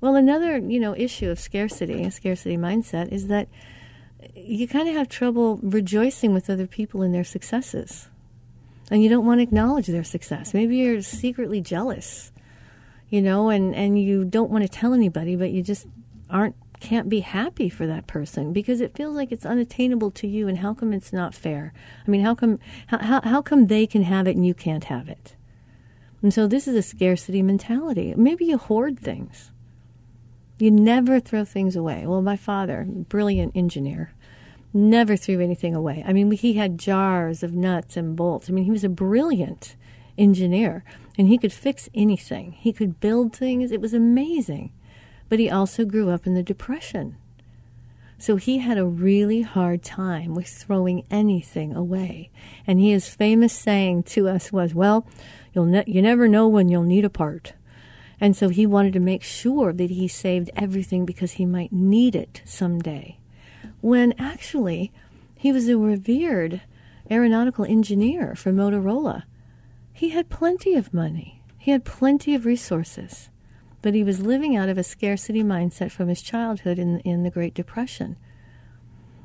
Well, 0.00 0.16
another, 0.16 0.58
you 0.58 0.80
know, 0.80 0.94
issue 0.94 1.30
of 1.30 1.40
scarcity, 1.40 2.02
a 2.02 2.10
scarcity 2.10 2.58
mindset 2.58 3.10
is 3.10 3.28
that 3.28 3.48
you 4.34 4.68
kind 4.68 4.88
of 4.88 4.94
have 4.94 5.08
trouble 5.08 5.58
rejoicing 5.62 6.34
with 6.34 6.50
other 6.50 6.66
people 6.66 7.02
in 7.02 7.12
their 7.12 7.24
successes. 7.24 8.08
And 8.90 9.02
you 9.02 9.08
don't 9.08 9.24
want 9.24 9.38
to 9.38 9.42
acknowledge 9.42 9.86
their 9.86 10.04
success. 10.04 10.52
Maybe 10.52 10.76
you're 10.76 11.00
secretly 11.00 11.62
jealous, 11.62 12.32
you 13.08 13.22
know, 13.22 13.48
and, 13.48 13.74
and 13.74 13.98
you 13.98 14.24
don't 14.24 14.50
want 14.50 14.62
to 14.62 14.68
tell 14.68 14.92
anybody, 14.92 15.36
but 15.36 15.52
you 15.52 15.62
just 15.62 15.86
aren't 16.28 16.56
can't 16.84 17.08
be 17.08 17.20
happy 17.20 17.70
for 17.70 17.86
that 17.86 18.06
person 18.06 18.52
because 18.52 18.82
it 18.82 18.94
feels 18.94 19.16
like 19.16 19.32
it's 19.32 19.46
unattainable 19.46 20.10
to 20.10 20.26
you 20.26 20.48
and 20.48 20.58
how 20.58 20.74
come 20.74 20.92
it's 20.92 21.14
not 21.14 21.34
fair? 21.34 21.72
I 22.06 22.10
mean 22.10 22.20
how 22.20 22.34
come 22.34 22.58
how, 22.88 23.22
how 23.22 23.40
come 23.40 23.66
they 23.66 23.86
can 23.86 24.02
have 24.02 24.28
it 24.28 24.36
and 24.36 24.46
you 24.46 24.52
can't 24.52 24.84
have 24.84 25.08
it? 25.08 25.34
And 26.20 26.32
so 26.32 26.46
this 26.46 26.68
is 26.68 26.76
a 26.76 26.82
scarcity 26.82 27.40
mentality. 27.40 28.12
Maybe 28.16 28.44
you 28.44 28.58
hoard 28.58 29.00
things. 29.00 29.50
You 30.58 30.70
never 30.70 31.20
throw 31.20 31.46
things 31.46 31.74
away. 31.74 32.06
Well 32.06 32.20
my 32.20 32.36
father 32.36 32.84
brilliant 32.84 33.56
engineer 33.56 34.12
never 34.74 35.16
threw 35.16 35.40
anything 35.40 35.74
away. 35.74 36.04
I 36.06 36.12
mean 36.12 36.30
he 36.32 36.52
had 36.52 36.78
jars 36.78 37.42
of 37.42 37.54
nuts 37.54 37.96
and 37.96 38.14
bolts. 38.14 38.50
I 38.50 38.52
mean 38.52 38.64
he 38.64 38.70
was 38.70 38.84
a 38.84 38.90
brilliant 38.90 39.74
engineer 40.18 40.84
and 41.16 41.28
he 41.28 41.38
could 41.38 41.52
fix 41.52 41.88
anything. 41.94 42.52
He 42.52 42.74
could 42.74 43.00
build 43.00 43.34
things. 43.34 43.72
It 43.72 43.80
was 43.80 43.94
amazing 43.94 44.70
but 45.28 45.38
he 45.38 45.50
also 45.50 45.84
grew 45.84 46.10
up 46.10 46.26
in 46.26 46.34
the 46.34 46.42
Depression. 46.42 47.16
So 48.18 48.36
he 48.36 48.58
had 48.58 48.78
a 48.78 48.86
really 48.86 49.42
hard 49.42 49.82
time 49.82 50.34
with 50.34 50.48
throwing 50.48 51.04
anything 51.10 51.74
away. 51.74 52.30
And 52.66 52.80
his 52.80 53.08
famous 53.08 53.52
saying 53.52 54.04
to 54.04 54.28
us 54.28 54.52
was, 54.52 54.74
Well, 54.74 55.06
you'll 55.52 55.66
ne- 55.66 55.84
you 55.86 56.00
never 56.00 56.28
know 56.28 56.48
when 56.48 56.68
you'll 56.68 56.84
need 56.84 57.04
a 57.04 57.10
part. 57.10 57.54
And 58.20 58.36
so 58.36 58.48
he 58.48 58.64
wanted 58.64 58.92
to 58.94 59.00
make 59.00 59.22
sure 59.22 59.72
that 59.72 59.90
he 59.90 60.08
saved 60.08 60.50
everything 60.56 61.04
because 61.04 61.32
he 61.32 61.44
might 61.44 61.72
need 61.72 62.14
it 62.14 62.40
someday. 62.44 63.18
When 63.80 64.14
actually, 64.18 64.92
he 65.36 65.52
was 65.52 65.68
a 65.68 65.76
revered 65.76 66.62
aeronautical 67.10 67.64
engineer 67.64 68.34
for 68.34 68.52
Motorola. 68.52 69.24
He 69.92 70.10
had 70.10 70.30
plenty 70.30 70.74
of 70.74 70.94
money, 70.94 71.42
he 71.58 71.70
had 71.72 71.84
plenty 71.84 72.34
of 72.34 72.46
resources 72.46 73.28
but 73.84 73.92
he 73.92 74.02
was 74.02 74.22
living 74.22 74.56
out 74.56 74.70
of 74.70 74.78
a 74.78 74.82
scarcity 74.82 75.42
mindset 75.42 75.90
from 75.90 76.08
his 76.08 76.22
childhood 76.22 76.78
in, 76.78 77.00
in 77.00 77.22
the 77.22 77.30
Great 77.30 77.52
Depression 77.52 78.16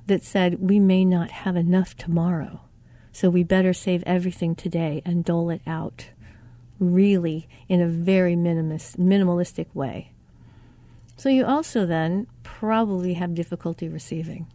that 0.07 0.21
said, 0.21 0.59
we 0.59 0.81
may 0.81 1.05
not 1.05 1.31
have 1.31 1.55
enough 1.55 1.95
tomorrow, 1.95 2.59
so 3.13 3.29
we 3.29 3.41
better 3.41 3.71
save 3.71 4.03
everything 4.05 4.53
today 4.55 5.01
and 5.05 5.23
dole 5.23 5.49
it 5.49 5.61
out, 5.65 6.09
really 6.77 7.47
in 7.69 7.79
a 7.79 7.87
very 7.87 8.35
minimalist, 8.35 8.97
minimalistic 8.97 9.73
way. 9.73 10.11
So 11.15 11.29
you 11.29 11.45
also 11.45 11.85
then 11.85 12.27
probably 12.43 13.13
have 13.13 13.33
difficulty 13.33 13.87
receiving 13.87 14.45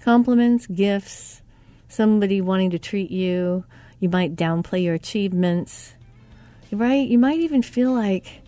compliments, 0.00 0.66
gifts, 0.66 1.42
somebody 1.86 2.40
wanting 2.40 2.70
to 2.70 2.78
treat 2.78 3.10
you. 3.10 3.66
You 4.00 4.08
might 4.08 4.36
downplay 4.36 4.82
your 4.82 4.94
achievements, 4.94 5.96
right? 6.72 7.06
You 7.06 7.18
might 7.18 7.40
even 7.40 7.60
feel 7.60 7.92
like, 7.92 8.41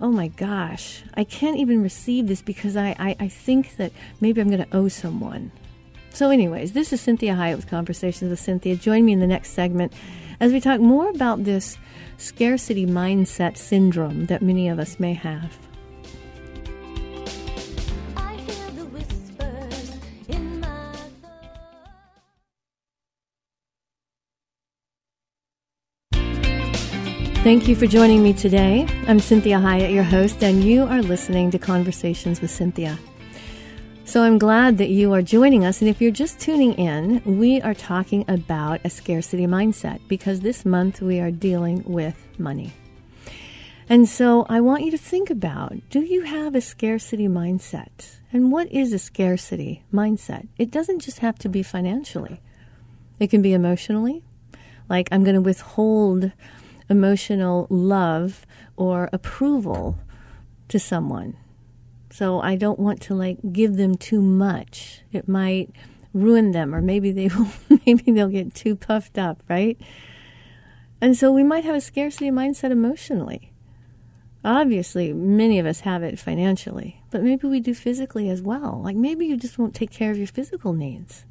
oh 0.00 0.10
my 0.10 0.28
gosh, 0.28 1.02
I 1.14 1.24
can't 1.24 1.58
even 1.58 1.82
receive 1.82 2.28
this 2.28 2.42
because 2.42 2.76
I, 2.76 2.94
I, 2.98 3.16
I 3.20 3.28
think 3.28 3.76
that 3.76 3.92
maybe 4.20 4.40
I'm 4.40 4.48
going 4.48 4.64
to 4.64 4.76
owe 4.76 4.88
someone. 4.88 5.50
So, 6.10 6.30
anyways, 6.30 6.72
this 6.72 6.92
is 6.92 7.00
Cinthia 7.00 7.36
Hiett 7.36 7.56
with 7.56 7.68
Conversations 7.68 8.30
with 8.30 8.40
Cinthia. 8.40 8.80
Join 8.80 9.04
me 9.04 9.12
in 9.12 9.20
the 9.20 9.26
next 9.26 9.50
segment 9.50 9.92
as 10.40 10.52
we 10.52 10.60
talk 10.60 10.80
more 10.80 11.10
about 11.10 11.44
this 11.44 11.78
scarcity 12.16 12.86
mindset 12.86 13.56
syndrome 13.56 14.26
that 14.26 14.42
many 14.42 14.68
of 14.68 14.78
us 14.78 14.98
may 14.98 15.14
have. 15.14 15.67
Thank 27.48 27.66
you 27.66 27.76
for 27.76 27.86
joining 27.86 28.22
me 28.22 28.34
today. 28.34 28.82
I'm 29.06 29.20
Cinthia 29.20 29.58
Hiett, 29.58 29.90
your 29.90 30.04
host, 30.04 30.44
and 30.44 30.62
you 30.62 30.82
are 30.82 31.00
listening 31.00 31.50
to 31.52 31.58
Conversations 31.58 32.42
with 32.42 32.50
Cinthia. 32.50 32.98
So 34.04 34.22
I'm 34.22 34.38
glad 34.38 34.76
that 34.76 34.90
you 34.90 35.14
are 35.14 35.22
joining 35.22 35.64
us. 35.64 35.80
And 35.80 35.88
if 35.88 35.98
you're 35.98 36.10
just 36.10 36.38
tuning 36.38 36.74
in, 36.74 37.22
we 37.24 37.58
are 37.62 37.72
talking 37.72 38.26
about 38.28 38.82
a 38.84 38.90
scarcity 38.90 39.46
mindset 39.46 40.06
because 40.08 40.40
this 40.40 40.66
month 40.66 41.00
we 41.00 41.20
are 41.20 41.30
dealing 41.30 41.82
with 41.84 42.22
money. 42.36 42.74
And 43.88 44.06
so 44.06 44.44
I 44.50 44.60
want 44.60 44.84
you 44.84 44.90
to 44.90 44.98
think 44.98 45.30
about 45.30 45.72
do 45.88 46.00
you 46.00 46.24
have 46.24 46.54
a 46.54 46.60
scarcity 46.60 47.28
mindset? 47.28 48.18
And 48.30 48.52
what 48.52 48.70
is 48.70 48.92
a 48.92 48.98
scarcity 48.98 49.84
mindset? 49.90 50.48
It 50.58 50.70
doesn't 50.70 51.00
just 51.00 51.20
have 51.20 51.38
to 51.38 51.48
be 51.48 51.62
financially, 51.62 52.42
it 53.18 53.30
can 53.30 53.40
be 53.40 53.54
emotionally. 53.54 54.22
Like, 54.90 55.08
I'm 55.12 55.22
going 55.22 55.34
to 55.34 55.42
withhold 55.42 56.32
emotional 56.88 57.66
love 57.70 58.46
or 58.76 59.08
approval 59.12 59.98
to 60.68 60.78
someone. 60.78 61.36
So 62.10 62.40
I 62.40 62.56
don't 62.56 62.78
want 62.78 63.00
to 63.02 63.14
like 63.14 63.38
give 63.52 63.76
them 63.76 63.96
too 63.96 64.20
much. 64.22 65.02
It 65.12 65.28
might 65.28 65.70
ruin 66.14 66.52
them 66.52 66.74
or 66.74 66.80
maybe 66.80 67.12
they 67.12 67.28
will 67.36 67.48
maybe 67.86 68.12
they'll 68.12 68.28
get 68.28 68.54
too 68.54 68.76
puffed 68.76 69.18
up, 69.18 69.42
right? 69.48 69.78
And 71.00 71.16
so 71.16 71.30
we 71.30 71.44
might 71.44 71.64
have 71.64 71.76
a 71.76 71.80
scarcity 71.80 72.30
mindset 72.30 72.70
emotionally. 72.70 73.52
Obviously, 74.44 75.12
many 75.12 75.58
of 75.58 75.66
us 75.66 75.80
have 75.80 76.02
it 76.02 76.18
financially, 76.18 77.02
but 77.10 77.22
maybe 77.22 77.46
we 77.46 77.60
do 77.60 77.74
physically 77.74 78.30
as 78.30 78.40
well. 78.40 78.80
Like 78.82 78.96
maybe 78.96 79.26
you 79.26 79.36
just 79.36 79.58
won't 79.58 79.74
take 79.74 79.90
care 79.90 80.10
of 80.10 80.18
your 80.18 80.26
physical 80.26 80.72
needs. 80.72 81.24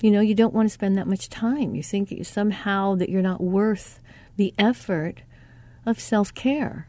You 0.00 0.10
know, 0.10 0.20
you 0.20 0.34
don't 0.34 0.54
want 0.54 0.68
to 0.68 0.72
spend 0.72 0.98
that 0.98 1.06
much 1.06 1.28
time. 1.28 1.74
You 1.74 1.82
think 1.82 2.14
somehow 2.26 2.96
that 2.96 3.08
you're 3.08 3.22
not 3.22 3.40
worth 3.40 4.00
the 4.36 4.54
effort 4.58 5.22
of 5.86 6.00
self 6.00 6.34
care. 6.34 6.88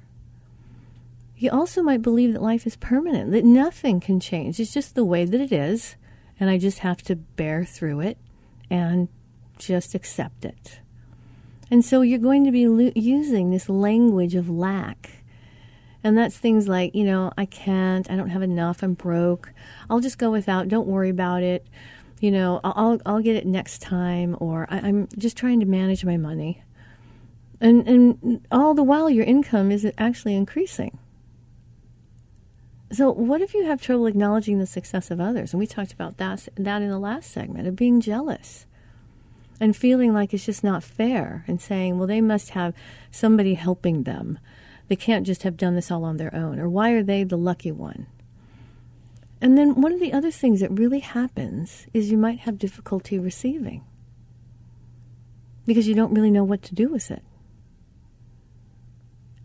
You 1.37 1.51
also 1.51 1.81
might 1.83 2.01
believe 2.01 2.33
that 2.33 2.41
life 2.41 2.65
is 2.65 2.75
permanent, 2.77 3.31
that 3.31 3.43
nothing 3.43 3.99
can 3.99 4.19
change. 4.19 4.59
It's 4.59 4.73
just 4.73 4.95
the 4.95 5.03
way 5.05 5.25
that 5.25 5.41
it 5.41 5.51
is, 5.51 5.95
and 6.39 6.49
I 6.49 6.57
just 6.57 6.79
have 6.79 7.01
to 7.03 7.15
bear 7.15 7.65
through 7.65 7.99
it 8.01 8.17
and 8.69 9.09
just 9.57 9.93
accept 9.93 10.45
it. 10.45 10.79
And 11.71 11.83
so 11.83 12.01
you're 12.01 12.19
going 12.19 12.45
to 12.45 12.51
be 12.51 12.67
lo- 12.67 12.91
using 12.95 13.51
this 13.51 13.67
language 13.69 14.35
of 14.35 14.49
lack 14.49 15.11
And 16.03 16.17
that's 16.17 16.37
things 16.37 16.67
like, 16.67 16.93
you 16.93 17.05
know, 17.05 17.31
I 17.37 17.45
can't, 17.45 18.09
I 18.11 18.15
don't 18.15 18.29
have 18.29 18.41
enough, 18.41 18.83
I'm 18.83 18.93
broke. 18.93 19.51
I'll 19.89 20.01
just 20.01 20.17
go 20.17 20.31
without, 20.31 20.67
don't 20.67 20.87
worry 20.87 21.09
about 21.09 21.43
it. 21.43 21.65
You 22.19 22.31
know, 22.31 22.59
I'll, 22.63 22.99
I'll 23.05 23.21
get 23.21 23.35
it 23.35 23.45
next 23.45 23.81
time, 23.81 24.35
or 24.39 24.67
I, 24.69 24.79
I'm 24.79 25.07
just 25.17 25.37
trying 25.37 25.59
to 25.61 25.65
manage 25.65 26.03
my 26.05 26.17
money. 26.17 26.61
And, 27.63 27.87
and 27.87 28.45
all 28.51 28.73
the 28.73 28.83
while, 28.83 29.09
your 29.09 29.23
income 29.23 29.71
is 29.71 29.89
actually 29.97 30.35
increasing. 30.35 30.99
So, 32.91 33.09
what 33.09 33.41
if 33.41 33.53
you 33.53 33.63
have 33.63 33.81
trouble 33.81 34.05
acknowledging 34.05 34.59
the 34.59 34.67
success 34.67 35.09
of 35.09 35.21
others? 35.21 35.53
And 35.53 35.61
we 35.61 35.65
talked 35.65 35.93
about 35.93 36.17
that, 36.17 36.49
that 36.55 36.81
in 36.81 36.89
the 36.89 36.99
last 36.99 37.31
segment 37.31 37.65
of 37.65 37.77
being 37.77 38.01
jealous 38.01 38.65
and 39.61 39.77
feeling 39.77 40.13
like 40.13 40.33
it's 40.33 40.45
just 40.45 40.61
not 40.61 40.83
fair 40.83 41.45
and 41.47 41.61
saying, 41.61 41.97
well, 41.97 42.07
they 42.07 42.19
must 42.19 42.49
have 42.49 42.75
somebody 43.11 43.53
helping 43.53 44.03
them. 44.03 44.39
They 44.89 44.97
can't 44.97 45.25
just 45.25 45.43
have 45.43 45.55
done 45.55 45.75
this 45.75 45.89
all 45.89 46.03
on 46.03 46.17
their 46.17 46.35
own. 46.35 46.59
Or 46.59 46.67
why 46.67 46.91
are 46.91 47.01
they 47.01 47.23
the 47.23 47.37
lucky 47.37 47.71
one? 47.71 48.07
And 49.39 49.57
then 49.57 49.79
one 49.81 49.93
of 49.93 50.01
the 50.01 50.11
other 50.11 50.31
things 50.31 50.59
that 50.59 50.71
really 50.71 50.99
happens 50.99 51.87
is 51.93 52.11
you 52.11 52.17
might 52.17 52.39
have 52.39 52.57
difficulty 52.57 53.17
receiving 53.17 53.85
because 55.65 55.87
you 55.87 55.95
don't 55.95 56.13
really 56.13 56.31
know 56.31 56.43
what 56.43 56.61
to 56.63 56.75
do 56.75 56.89
with 56.89 57.09
it. 57.09 57.23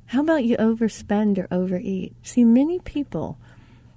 How 0.09 0.23
about 0.23 0.45
you 0.45 0.57
overspend 0.57 1.37
or 1.37 1.47
overeat? 1.51 2.15
See, 2.23 2.43
many 2.43 2.79
people 2.79 3.37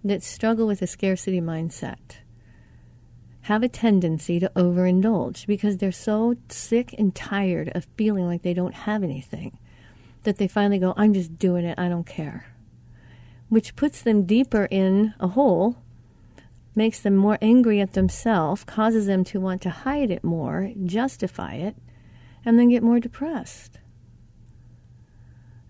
that 0.03 0.22
struggle 0.22 0.68
with 0.68 0.82
a 0.82 0.88
scarcity 0.88 1.39
mindset 1.39 2.18
have 3.44 3.63
a 3.63 3.70
tendency 3.70 4.38
to 4.38 4.51
overindulge 4.53 5.48
because 5.48 5.77
they're 5.77 5.94
so 5.94 6.36
sick 6.50 6.94
and 6.98 7.15
tired 7.15 7.72
of 7.74 7.88
feeling 7.96 8.25
like 8.27 8.41
they 8.41 8.53
don't 8.53 8.74
have 8.74 9.03
anything 9.03 9.58
that 10.24 10.36
they 10.36 10.50
finally 10.50 10.80
go, 10.80 10.94
I'm 10.98 11.13
just 11.13 11.39
doing 11.39 11.63
it, 11.63 11.80
I 11.80 11.88
don't 11.88 12.06
care. 12.06 12.46
Which 13.48 13.77
puts 13.77 14.01
them 14.01 14.25
deeper 14.25 14.68
in 14.70 15.13
a 15.18 15.30
hole, 15.30 15.77
makes 16.75 17.00
them 17.00 17.15
more 17.15 17.38
angry 17.41 17.80
at 17.80 17.94
themselves, 17.94 18.65
causes 18.65 19.06
them 19.06 19.24
to 19.24 19.39
want 19.39 19.62
to 19.62 19.70
hide 19.70 20.12
it 20.12 20.25
more, 20.25 20.74
justify 20.84 21.53
it, 21.53 21.77
and 22.44 22.60
then 22.60 22.68
get 22.68 22.84
more 22.84 23.00
depressed. 23.00 23.77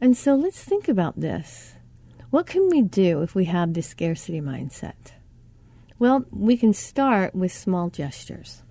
And 0.02 0.18
so 0.18 0.34
let's 0.34 0.62
think 0.62 0.88
about 0.88 1.20
this. 1.20 1.76
What 2.32 2.48
can 2.48 2.70
we 2.70 2.82
do 2.82 3.22
if 3.22 3.36
we 3.36 3.46
have 3.46 3.74
this 3.74 3.88
scarcity 3.88 4.42
mindset? 4.42 5.14
Well, 6.00 6.26
we 6.32 6.58
can 6.58 6.74
start 6.74 7.36
with 7.36 7.52
small 7.54 7.90
gestures. 7.92 8.64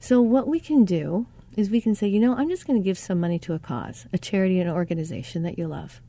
So, 0.00 0.20
what 0.20 0.48
we 0.48 0.58
can 0.58 0.84
do 0.84 1.26
is 1.56 1.70
we 1.70 1.80
can 1.80 1.94
say, 1.94 2.08
you 2.08 2.18
know, 2.18 2.34
I'm 2.34 2.48
just 2.48 2.66
going 2.66 2.78
to 2.80 2.84
give 2.84 2.98
some 2.98 3.20
money 3.20 3.38
to 3.40 3.54
a 3.54 3.58
cause, 3.60 4.06
a 4.12 4.18
charity, 4.18 4.58
an 4.60 4.68
organization 4.68 5.42
that 5.44 5.58
you 5.58 5.68
love. 5.68 6.00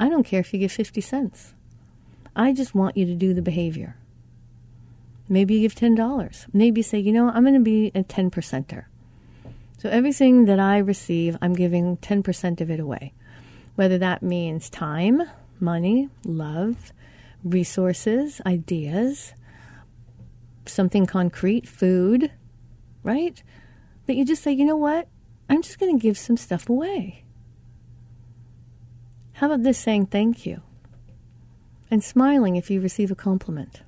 I 0.00 0.08
don't 0.08 0.26
care 0.26 0.40
if 0.40 0.52
you 0.52 0.58
give 0.58 0.72
50 0.72 1.00
cents. 1.00 1.54
I 2.34 2.52
just 2.52 2.74
want 2.74 2.96
you 2.96 3.06
to 3.06 3.14
do 3.14 3.32
the 3.32 3.42
behavior. 3.42 3.96
Maybe 5.28 5.54
you 5.54 5.60
give 5.60 5.74
$10. 5.74 6.46
Maybe 6.52 6.80
you 6.80 6.82
say, 6.82 6.98
you 6.98 7.12
know, 7.12 7.30
I'm 7.30 7.42
going 7.42 7.54
to 7.54 7.60
be 7.60 7.92
a 7.94 8.02
10 8.02 8.30
percenter. 8.30 8.84
So 9.86 9.92
everything 9.92 10.46
that 10.46 10.58
I 10.58 10.78
receive, 10.78 11.36
I'm 11.40 11.52
giving 11.52 11.98
10% 11.98 12.60
of 12.60 12.72
it 12.72 12.80
away. 12.80 13.12
Whether 13.76 13.98
that 13.98 14.20
means 14.20 14.68
time, 14.68 15.22
money, 15.60 16.08
love, 16.24 16.92
resources, 17.44 18.40
ideas, 18.44 19.32
something 20.64 21.06
concrete, 21.06 21.68
food, 21.68 22.32
right? 23.04 23.40
that 24.06 24.16
you 24.16 24.24
just 24.24 24.42
say, 24.42 24.50
you 24.50 24.64
know 24.64 24.74
what? 24.74 25.06
I'm 25.48 25.62
just 25.62 25.78
going 25.78 25.96
to 25.96 26.02
give 26.02 26.18
some 26.18 26.36
stuff 26.36 26.68
away. 26.68 27.22
How 29.34 29.46
about 29.46 29.62
this 29.62 29.78
saying 29.78 30.06
thank 30.06 30.44
you? 30.44 30.62
And 31.92 32.02
smiling 32.02 32.56
if 32.56 32.72
you 32.72 32.80
receive 32.80 33.12
a 33.12 33.14
compliment. 33.14 33.82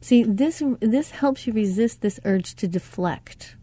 See, 0.00 0.22
this 0.22 0.62
this 0.80 1.10
helps 1.10 1.46
you 1.46 1.52
resist 1.52 2.00
this 2.00 2.18
urge 2.24 2.54
to 2.54 2.66
deflect 2.66 3.56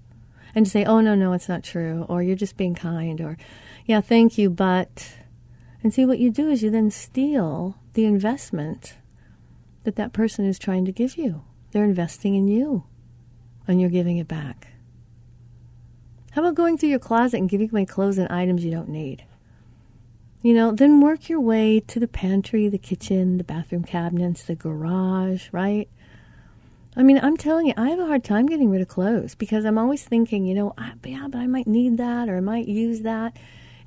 and 0.60 0.68
say, 0.68 0.84
"Oh 0.84 1.00
no, 1.00 1.16
no, 1.16 1.32
it's 1.32 1.48
not 1.48 1.64
true," 1.64 2.06
or 2.10 2.22
"You're 2.22 2.36
just 2.36 2.58
being 2.58 2.76
kind," 2.76 3.22
or 3.22 3.38
"Yeah, 3.86 4.02
thank 4.02 4.38
you, 4.38 4.50
but." 4.50 5.16
And 5.82 5.94
see, 5.94 6.06
what 6.06 6.20
you 6.20 6.30
do 6.30 6.50
is 6.50 6.62
you 6.62 6.70
then 6.70 6.92
steal 6.92 7.76
the 7.94 8.04
investment 8.04 8.98
that 9.86 9.96
that 9.96 10.12
person 10.12 10.46
is 10.46 10.60
trying 10.60 10.84
to 10.84 10.92
give 10.92 11.18
you. 11.18 11.44
They're 11.72 11.86
investing 11.86 12.36
in 12.36 12.50
you, 12.50 12.84
and 13.68 13.80
you're 13.80 13.90
giving 13.90 14.18
it 14.18 14.28
back. 14.28 14.68
How 16.32 16.42
about 16.42 16.56
going 16.56 16.78
through 16.78 16.90
your 16.90 17.00
closet 17.00 17.38
and 17.38 17.50
giving 17.50 17.70
away 17.70 17.86
clothes 17.86 18.18
and 18.18 18.30
items 18.30 18.66
you 18.66 18.72
don't 18.72 18.90
need? 18.90 19.24
You 20.42 20.54
know, 20.54 20.72
then 20.72 21.00
work 21.00 21.30
your 21.30 21.40
way 21.40 21.80
to 21.80 22.00
the 22.02 22.08
pantry, 22.08 22.68
the 22.68 22.78
kitchen, 22.78 23.38
the 23.38 23.46
bathroom 23.46 23.84
cabinets, 23.86 24.44
the 24.44 24.56
garage, 24.56 25.48
right? 25.54 25.90
I 26.96 27.04
mean, 27.04 27.20
I'm 27.22 27.38
telling 27.38 27.68
you, 27.68 27.74
I 27.78 27.90
have 27.90 28.00
a 28.00 28.08
hard 28.08 28.24
time 28.24 28.48
getting 28.48 28.70
rid 28.70 28.82
of 28.82 28.88
clothes 28.88 29.36
because 29.36 29.64
I'm 29.64 29.78
always 29.78 30.04
thinking, 30.04 30.46
you 30.46 30.56
know, 30.56 30.74
ah, 30.78 30.94
yeah, 31.06 31.28
but 31.30 31.40
I 31.40 31.48
might 31.48 31.68
need 31.68 31.98
that 31.98 32.28
or 32.28 32.38
I 32.38 32.42
might 32.42 32.68
use 32.68 33.02
that. 33.02 33.38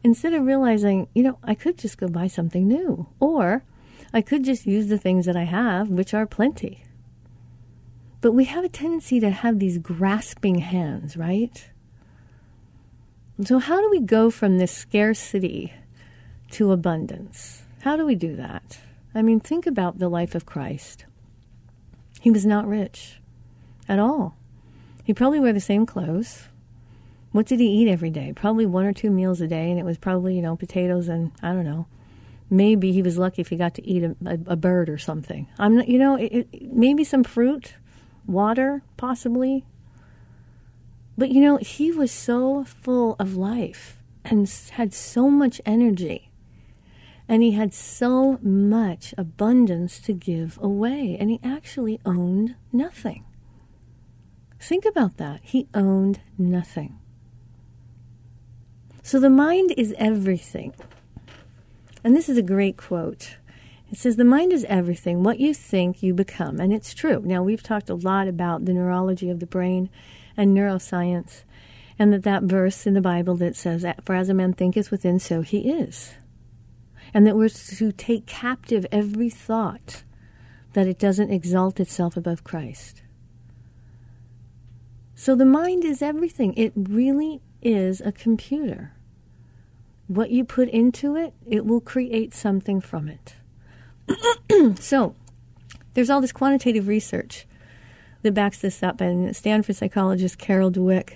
Instead 0.05 0.35
of 0.35 0.45
realizing, 0.45 1.09
you 1.15 1.23
know, 1.23 1.39
I 1.43 1.55
could 1.55 1.79
just 1.79 1.99
go 1.99 2.09
buy 2.09 2.27
something 2.27 2.67
new 2.67 3.09
or 3.19 3.65
I 4.13 4.21
could 4.21 4.45
just 4.45 4.67
use 4.67 4.89
the 4.89 4.99
things 4.99 5.27
that 5.27 5.37
I 5.37 5.45
have, 5.45 5.89
which 5.89 6.15
are 6.15 6.27
plenty. 6.27 6.85
But 8.21 8.33
we 8.33 8.45
have 8.45 8.65
a 8.65 8.69
tendency 8.69 9.19
to 9.21 9.31
have 9.31 9.59
these 9.59 9.79
grasping 9.79 10.59
hands, 10.59 11.17
right? 11.17 11.71
So, 13.45 13.59
how 13.59 13.81
do 13.81 13.91
we 13.91 14.01
go 14.01 14.31
from 14.31 14.59
this 14.59 14.71
scarcity 14.71 15.73
to 16.53 16.71
abundance? 16.71 17.63
How 17.81 17.97
do 17.97 18.07
we 18.07 18.15
do 18.15 18.37
that? 18.37 18.79
I 19.15 19.23
mean, 19.23 19.41
think 19.41 19.67
about 19.67 19.99
the 19.99 20.09
life 20.09 20.37
of 20.37 20.47
Christ. 20.47 21.07
He 22.23 22.31
was 22.31 22.47
not 22.47 22.69
rich 22.69 23.21
at 23.89 23.99
all. 23.99 24.37
He 25.03 25.13
probably 25.13 25.41
wore 25.41 25.53
the 25.53 25.59
same 25.59 25.85
clothes. 25.85 26.45
What 27.33 27.47
did 27.47 27.59
he 27.59 27.67
eat 27.67 27.89
every 27.89 28.11
day? 28.11 28.33
Probably 28.33 28.65
one 28.65 28.85
or 28.85 28.93
two 28.93 29.11
meals 29.11 29.41
a 29.41 29.49
day, 29.49 29.69
and 29.73 29.81
it 29.81 29.85
was 29.85 29.99
probably, 29.99 30.37
you 30.37 30.41
know, 30.41 30.55
potatoes 30.55 31.09
and 31.09 31.33
I 31.43 31.53
don't 31.53 31.65
know. 31.65 31.87
Maybe 32.49 32.93
he 32.93 33.03
was 33.03 33.19
lucky 33.19 33.43
if 33.43 33.49
he 33.49 33.57
got 33.57 33.75
to 33.75 33.85
eat 33.85 34.05
a, 34.05 34.15
a, 34.25 34.39
a 34.53 34.57
bird 34.57 34.89
or 34.89 34.99
something. 34.99 35.49
I'm 35.59 35.79
not, 35.79 35.89
you 35.89 35.99
know, 35.99 36.15
it, 36.15 36.47
it, 36.53 36.73
maybe 36.73 37.03
some 37.03 37.25
fruit, 37.25 37.75
water, 38.25 38.83
possibly. 38.97 39.65
But 41.19 41.31
you 41.31 41.41
know, 41.41 41.57
he 41.57 41.91
was 41.91 42.13
so 42.13 42.63
full 42.63 43.17
of 43.19 43.35
life 43.35 43.99
and 44.25 44.49
had 44.71 44.95
so 44.95 45.29
much 45.29 45.61
energy. 45.67 46.31
And 47.33 47.43
he 47.43 47.53
had 47.53 47.73
so 47.73 48.39
much 48.43 49.15
abundance 49.17 50.03
to 50.03 50.13
give 50.13 50.59
away. 50.61 51.17
And 51.19 51.31
he 51.31 51.41
actually 51.43 51.99
owned 52.05 52.57
nothing. 52.71 53.25
Think 54.61 54.85
about 54.85 55.17
that. 55.17 55.41
He 55.43 55.67
owned 55.73 56.21
nothing. 56.37 56.99
So 59.03 59.19
the 59.19 59.31
mind 59.31 59.73
is 59.79 59.95
everything. 59.97 60.75
And 62.05 62.15
this 62.15 62.29
is 62.29 62.37
a 62.37 62.43
great 62.43 62.77
quote. 62.77 63.39
It 63.91 63.97
says, 63.97 64.17
The 64.17 64.27
mind 64.27 64.53
is 64.53 64.67
everything. 64.69 65.23
What 65.23 65.41
you 65.41 65.55
think, 65.55 66.03
you 66.03 66.13
become. 66.13 66.61
And 66.61 66.71
it's 66.71 66.93
true. 66.93 67.23
Now, 67.25 67.43
we've 67.43 67.63
talked 67.63 67.89
a 67.89 67.95
lot 67.95 68.29
about 68.29 68.67
the 68.67 68.75
neurology 68.75 69.31
of 69.31 69.41
the 69.41 69.47
brain 69.47 69.89
and 70.37 70.55
neuroscience, 70.55 71.45
and 71.99 72.13
that 72.13 72.25
that 72.25 72.43
verse 72.43 72.87
in 72.87 72.93
the 72.93 73.01
Bible 73.01 73.37
that 73.37 73.57
says, 73.57 73.87
"For 74.05 74.15
as 74.15 74.29
a 74.29 74.35
man 74.35 74.53
thinketh 74.53 74.91
within, 74.91 75.19
so 75.19 75.41
he 75.41 75.71
is," 75.71 76.13
and 77.15 77.27
that 77.27 77.37
we're 77.37 77.49
to 77.49 77.93
take 77.93 78.27
captive 78.27 78.87
every 78.91 79.29
thought 79.29 80.03
that 80.73 80.87
it 80.87 80.99
doesn't 80.99 81.31
exalt 81.31 81.79
itself 81.79 82.17
above 82.17 82.45
Christ. 82.45 83.03
So 85.15 85.35
the 85.35 85.45
mind 85.45 85.85
is 85.85 86.03
everything. 86.03 86.55
It 86.55 86.73
really 86.75 87.41
is 87.61 88.01
a 88.01 88.13
computer. 88.13 88.93
What 90.09 90.31
you 90.31 90.45
put 90.45 90.69
into 90.69 91.17
it, 91.17 91.35
it 91.47 91.65
will 91.65 91.81
create 91.81 92.35
something 92.35 92.81
from 92.81 93.09
it. 93.09 93.35
so, 94.81 95.15
there's 95.95 96.11
all 96.11 96.21
this 96.21 96.33
quantitative 96.33 96.89
research 96.89 97.47
that 98.23 98.35
backs 98.35 98.59
this 98.59 98.83
up. 98.83 99.01
And 99.01 99.35
Stanford 99.37 99.77
psychologist 99.77 100.39
Carol 100.39 100.73
Dweck 100.73 101.15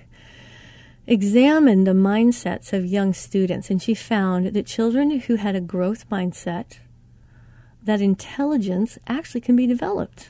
examined 1.07 1.87
the 1.87 1.93
mindsets 1.93 2.73
of 2.73 2.85
young 2.85 3.13
students, 3.13 3.69
and 3.69 3.81
she 3.81 3.93
found 3.93 4.47
that 4.47 4.65
children 4.65 5.19
who 5.21 5.35
had 5.35 5.55
a 5.55 5.61
growth 5.61 6.09
mindset, 6.09 6.79
that 7.83 8.01
intelligence 8.01 8.99
actually 9.07 9.41
can 9.41 9.55
be 9.55 9.65
developed. 9.65 10.29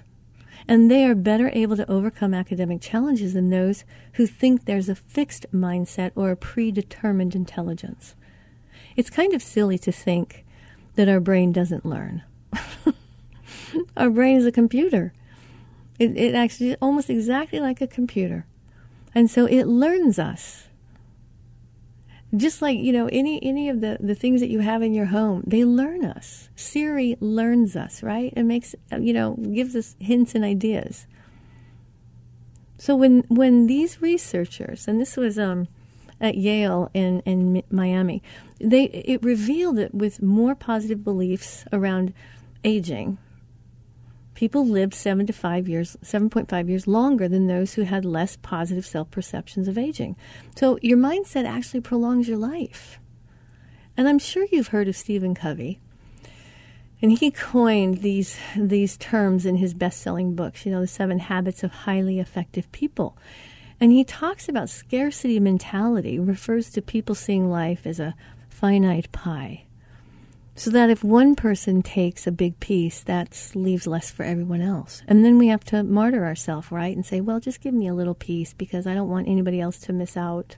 And 0.67 0.91
they 0.91 1.05
are 1.05 1.15
better 1.15 1.49
able 1.53 1.77
to 1.77 1.89
overcome 1.89 2.33
academic 2.33 2.81
challenges 2.81 3.33
than 3.33 3.49
those 3.49 3.85
who 4.13 4.27
think 4.27 4.65
there's 4.65 4.89
a 4.89 4.95
fixed 4.95 5.45
mindset 5.53 6.11
or 6.15 6.29
a 6.29 6.35
predetermined 6.35 7.35
intelligence. 7.35 8.15
It's 8.95 9.09
kind 9.09 9.33
of 9.33 9.41
silly 9.41 9.77
to 9.79 9.91
think 9.91 10.45
that 10.95 11.09
our 11.09 11.19
brain 11.19 11.51
doesn't 11.51 11.85
learn. 11.85 12.23
our 13.97 14.09
brain 14.09 14.35
is 14.35 14.45
a 14.45 14.51
computer. 14.51 15.13
It, 15.97 16.15
it 16.17 16.35
actually 16.35 16.75
almost 16.75 17.09
exactly 17.09 17.59
like 17.59 17.81
a 17.81 17.87
computer. 17.87 18.45
And 19.15 19.31
so 19.31 19.45
it 19.45 19.65
learns 19.65 20.19
us. 20.19 20.66
Just 22.37 22.61
like 22.61 22.77
you 22.77 22.93
know 22.93 23.07
any 23.11 23.43
any 23.43 23.69
of 23.69 23.81
the 23.81 23.97
the 23.99 24.15
things 24.15 24.41
that 24.41 24.49
you 24.49 24.59
have 24.59 24.81
in 24.81 24.93
your 24.93 25.07
home 25.07 25.43
they 25.45 25.65
learn 25.65 26.05
us. 26.05 26.49
Siri 26.55 27.17
learns 27.19 27.75
us 27.75 28.03
right? 28.03 28.33
It 28.35 28.43
makes 28.43 28.75
you 28.97 29.13
know 29.13 29.35
gives 29.35 29.75
us 29.75 29.95
hints 29.99 30.35
and 30.35 30.43
ideas. 30.43 31.07
So 32.77 32.95
when 32.95 33.23
when 33.27 33.67
these 33.67 34.01
researchers 34.01 34.87
and 34.87 34.99
this 35.01 35.17
was 35.17 35.37
um 35.39 35.67
at 36.19 36.35
Yale 36.35 36.89
and 36.95 37.21
in 37.25 37.63
Miami 37.69 38.23
they 38.59 38.85
it 38.85 39.23
revealed 39.23 39.77
that 39.77 39.93
with 39.93 40.21
more 40.21 40.55
positive 40.55 41.03
beliefs 41.03 41.65
around 41.71 42.13
aging 42.63 43.17
people 44.37 44.63
lived 44.63 44.93
7 44.93 45.25
to 45.25 45.33
5 45.33 45.67
years 45.67 45.97
7.5 46.03 46.69
years 46.69 46.85
longer 46.85 47.27
than 47.27 47.47
those 47.47 47.73
who 47.73 47.81
had 47.81 48.05
less 48.05 48.37
positive 48.43 48.85
self-perceptions 48.85 49.67
of 49.67 49.79
aging. 49.79 50.15
So 50.55 50.77
your 50.83 50.99
mindset 50.99 51.45
actually 51.45 51.81
prolongs 51.81 52.27
your 52.27 52.37
life. 52.37 52.99
And 53.97 54.07
i'm 54.07 54.19
sure 54.19 54.45
you've 54.51 54.67
heard 54.67 54.87
of 54.87 54.95
stephen 54.95 55.33
covey. 55.33 55.79
And 57.01 57.17
he 57.17 57.31
coined 57.31 58.03
these 58.03 58.37
these 58.55 58.95
terms 58.95 59.43
in 59.43 59.55
his 59.55 59.73
best-selling 59.73 60.35
books 60.35 60.67
you 60.67 60.71
know 60.71 60.81
the 60.81 60.87
seven 60.87 61.17
habits 61.17 61.63
of 61.63 61.71
highly 61.71 62.19
effective 62.19 62.71
people. 62.71 63.17
And 63.79 63.91
he 63.91 64.03
talks 64.03 64.47
about 64.47 64.69
scarcity 64.69 65.39
mentality 65.39 66.19
refers 66.19 66.69
to 66.71 66.81
people 66.83 67.15
seeing 67.15 67.49
life 67.49 67.87
as 67.87 67.99
a 67.99 68.13
finite 68.49 69.11
pie 69.11 69.66
so 70.57 70.71
that 70.71 70.89
if 70.89 71.03
one 71.03 71.35
person 71.35 71.83
takes 71.83 72.25
a 72.25 72.31
big 72.31 72.59
piece, 72.59 73.01
that 73.03 73.51
leaves 73.53 73.85
less 73.85 74.09
for 74.09 74.23
everyone 74.23 74.59
else. 74.59 75.03
And 75.07 75.23
then 75.23 75.37
we 75.37 75.49
have 75.49 75.63
to 75.65 75.83
martyr 75.83 76.25
ourselves, 76.25 76.71
right? 76.71 76.95
And 76.95 77.05
say, 77.05 77.21
well, 77.21 77.39
just 77.39 77.61
give 77.61 77.75
me 77.75 77.87
a 77.87 77.93
little 77.93 78.15
piece 78.15 78.53
because 78.53 78.87
I 78.87 78.95
don't 78.95 79.07
want 79.07 79.27
anybody 79.27 79.61
else 79.61 79.77
to 79.81 79.93
miss 79.93 80.17
out. 80.17 80.57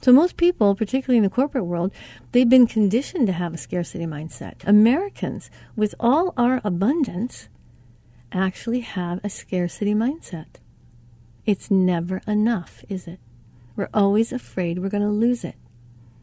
So 0.00 0.12
most 0.12 0.36
people, 0.36 0.76
particularly 0.76 1.16
in 1.16 1.24
the 1.24 1.30
corporate 1.30 1.66
world, 1.66 1.92
they've 2.30 2.48
been 2.48 2.68
conditioned 2.68 3.26
to 3.26 3.32
have 3.32 3.52
a 3.52 3.58
scarcity 3.58 4.06
mindset. 4.06 4.62
Americans, 4.64 5.50
with 5.74 5.96
all 5.98 6.32
our 6.36 6.60
abundance, 6.62 7.48
actually 8.30 8.80
have 8.80 9.18
a 9.24 9.28
scarcity 9.28 9.94
mindset. 9.94 10.60
It's 11.44 11.72
never 11.72 12.22
enough, 12.28 12.84
is 12.88 13.08
it? 13.08 13.18
We're 13.74 13.88
always 13.92 14.32
afraid 14.32 14.78
we're 14.78 14.90
going 14.90 15.02
to 15.02 15.08
lose 15.08 15.42
it. 15.42 15.56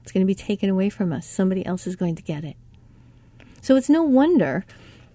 It's 0.03 0.13
going 0.13 0.25
to 0.25 0.27
be 0.27 0.35
taken 0.35 0.69
away 0.69 0.89
from 0.89 1.11
us. 1.11 1.27
Somebody 1.27 1.65
else 1.65 1.87
is 1.87 1.97
going 1.97 2.15
to 2.15 2.23
get 2.23 2.45
it. 2.45 2.55
So 3.65 3.75
it's 3.75 3.89
no 3.89 4.03
wonder, 4.03 4.63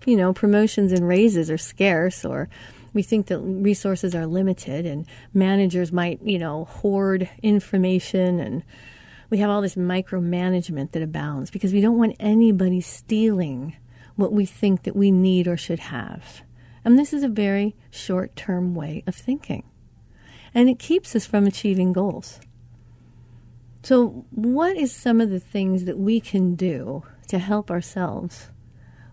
you 0.05 0.17
know, 0.17 0.33
promotions 0.33 0.91
and 0.91 1.07
raises 1.07 1.53
are 1.53 1.57
scarce 1.57 2.25
or 2.25 2.49
we 2.93 3.01
think 3.01 3.29
that 3.29 3.39
resources 3.39 4.13
are 4.13 4.27
limited 4.27 4.87
and 4.87 5.07
managers 5.33 5.93
might, 5.93 6.21
you 6.25 6.37
know, 6.37 6.65
hoard 6.65 7.31
information 7.45 8.41
and 8.41 8.65
we 9.31 9.39
have 9.39 9.51
all 9.51 9.63
this 9.63 9.77
micromanagement 9.77 10.91
that 10.91 11.01
abounds 11.01 11.53
because 11.53 11.73
we 11.73 11.81
don't 11.81 11.97
want 11.97 12.17
anybody 12.19 12.81
stealing 12.81 13.77
what 14.17 14.33
we 14.33 14.47
think 14.47 14.83
that 14.83 14.97
we 14.97 15.13
need 15.13 15.47
or 15.47 15.57
should 15.57 15.79
have. 15.79 16.43
And 16.85 16.99
this 16.99 17.13
is 17.13 17.23
a 17.23 17.29
very 17.29 17.77
short 17.89 18.35
term 18.35 18.75
way 18.75 19.05
of 19.07 19.15
thinking. 19.15 19.63
And 20.53 20.69
it 20.69 20.81
keeps 20.81 21.15
us 21.15 21.25
from 21.25 21.47
achieving 21.47 21.93
goals. 21.93 22.41
So, 23.85 24.27
what 24.33 24.77
is 24.77 24.91
some 24.91 25.21
of 25.21 25.31
the 25.31 25.39
things 25.39 25.85
that 25.85 25.99
we 25.99 26.19
can 26.19 26.57
do 26.57 27.05
to 27.31 27.39
help 27.39 27.71
ourselves 27.71 28.51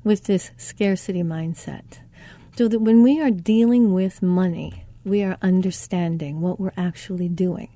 with 0.03 0.23
this 0.23 0.51
scarcity 0.57 1.21
mindset. 1.21 1.99
So 2.55 2.67
that 2.67 2.79
when 2.79 3.03
we 3.03 3.21
are 3.21 3.29
dealing 3.29 3.93
with 3.93 4.23
money, 4.23 4.85
we 5.03 5.21
are 5.21 5.37
understanding 5.43 6.41
what 6.41 6.59
we're 6.59 6.73
actually 6.75 7.29
doing. 7.29 7.69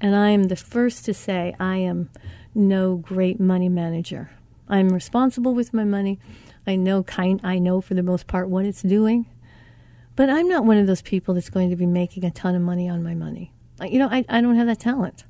And 0.00 0.16
I 0.16 0.30
am 0.30 0.44
the 0.44 0.56
first 0.56 1.04
to 1.04 1.14
say 1.14 1.54
I 1.60 1.76
am 1.76 2.10
no 2.52 2.96
great 2.96 3.38
money 3.38 3.68
manager. 3.68 4.32
I'm 4.68 4.88
responsible 4.88 5.54
with 5.54 5.72
my 5.72 5.84
money. 5.84 6.18
I 6.66 6.74
know 6.74 7.04
kind 7.04 7.40
I 7.44 7.60
know 7.60 7.80
for 7.80 7.94
the 7.94 8.02
most 8.02 8.26
part 8.26 8.48
what 8.48 8.64
it's 8.64 8.82
doing. 8.82 9.26
But 10.16 10.30
I'm 10.30 10.48
not 10.48 10.64
one 10.64 10.78
of 10.78 10.88
those 10.88 11.02
people 11.02 11.34
that's 11.34 11.48
going 11.48 11.70
to 11.70 11.76
be 11.76 11.86
making 11.86 12.24
a 12.24 12.32
ton 12.32 12.56
of 12.56 12.62
money 12.62 12.88
on 12.88 13.04
my 13.04 13.14
money. 13.14 13.52
You 13.80 14.00
know, 14.00 14.08
I, 14.10 14.24
I 14.28 14.40
don't 14.40 14.56
have 14.56 14.66
that 14.66 14.80
talent. 14.80 15.24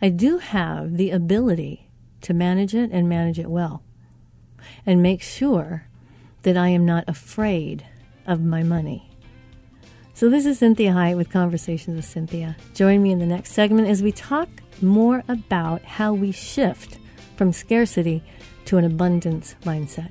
I 0.00 0.08
do 0.08 0.38
have 0.38 0.96
the 0.96 1.10
ability 1.10 1.90
to 2.22 2.34
manage 2.34 2.74
it 2.74 2.90
and 2.90 3.08
manage 3.08 3.38
it 3.38 3.50
well 3.50 3.82
and 4.86 5.02
make 5.02 5.22
sure 5.22 5.86
that 6.42 6.56
I 6.56 6.68
am 6.68 6.84
not 6.84 7.04
afraid 7.08 7.84
of 8.26 8.42
my 8.42 8.62
money. 8.62 9.10
So, 10.14 10.28
this 10.28 10.46
is 10.46 10.60
Cinthia 10.60 10.92
Hiett 10.92 11.16
with 11.16 11.30
Conversations 11.30 11.96
with 11.96 12.06
Cinthia. 12.06 12.54
Join 12.74 13.02
me 13.02 13.12
in 13.12 13.18
the 13.18 13.26
next 13.26 13.52
segment 13.52 13.88
as 13.88 14.02
we 14.02 14.12
talk 14.12 14.48
more 14.80 15.24
about 15.28 15.82
how 15.82 16.12
we 16.12 16.32
shift 16.32 16.98
from 17.36 17.52
scarcity 17.52 18.22
to 18.66 18.76
an 18.76 18.84
abundance 18.84 19.56
mindset. 19.64 20.10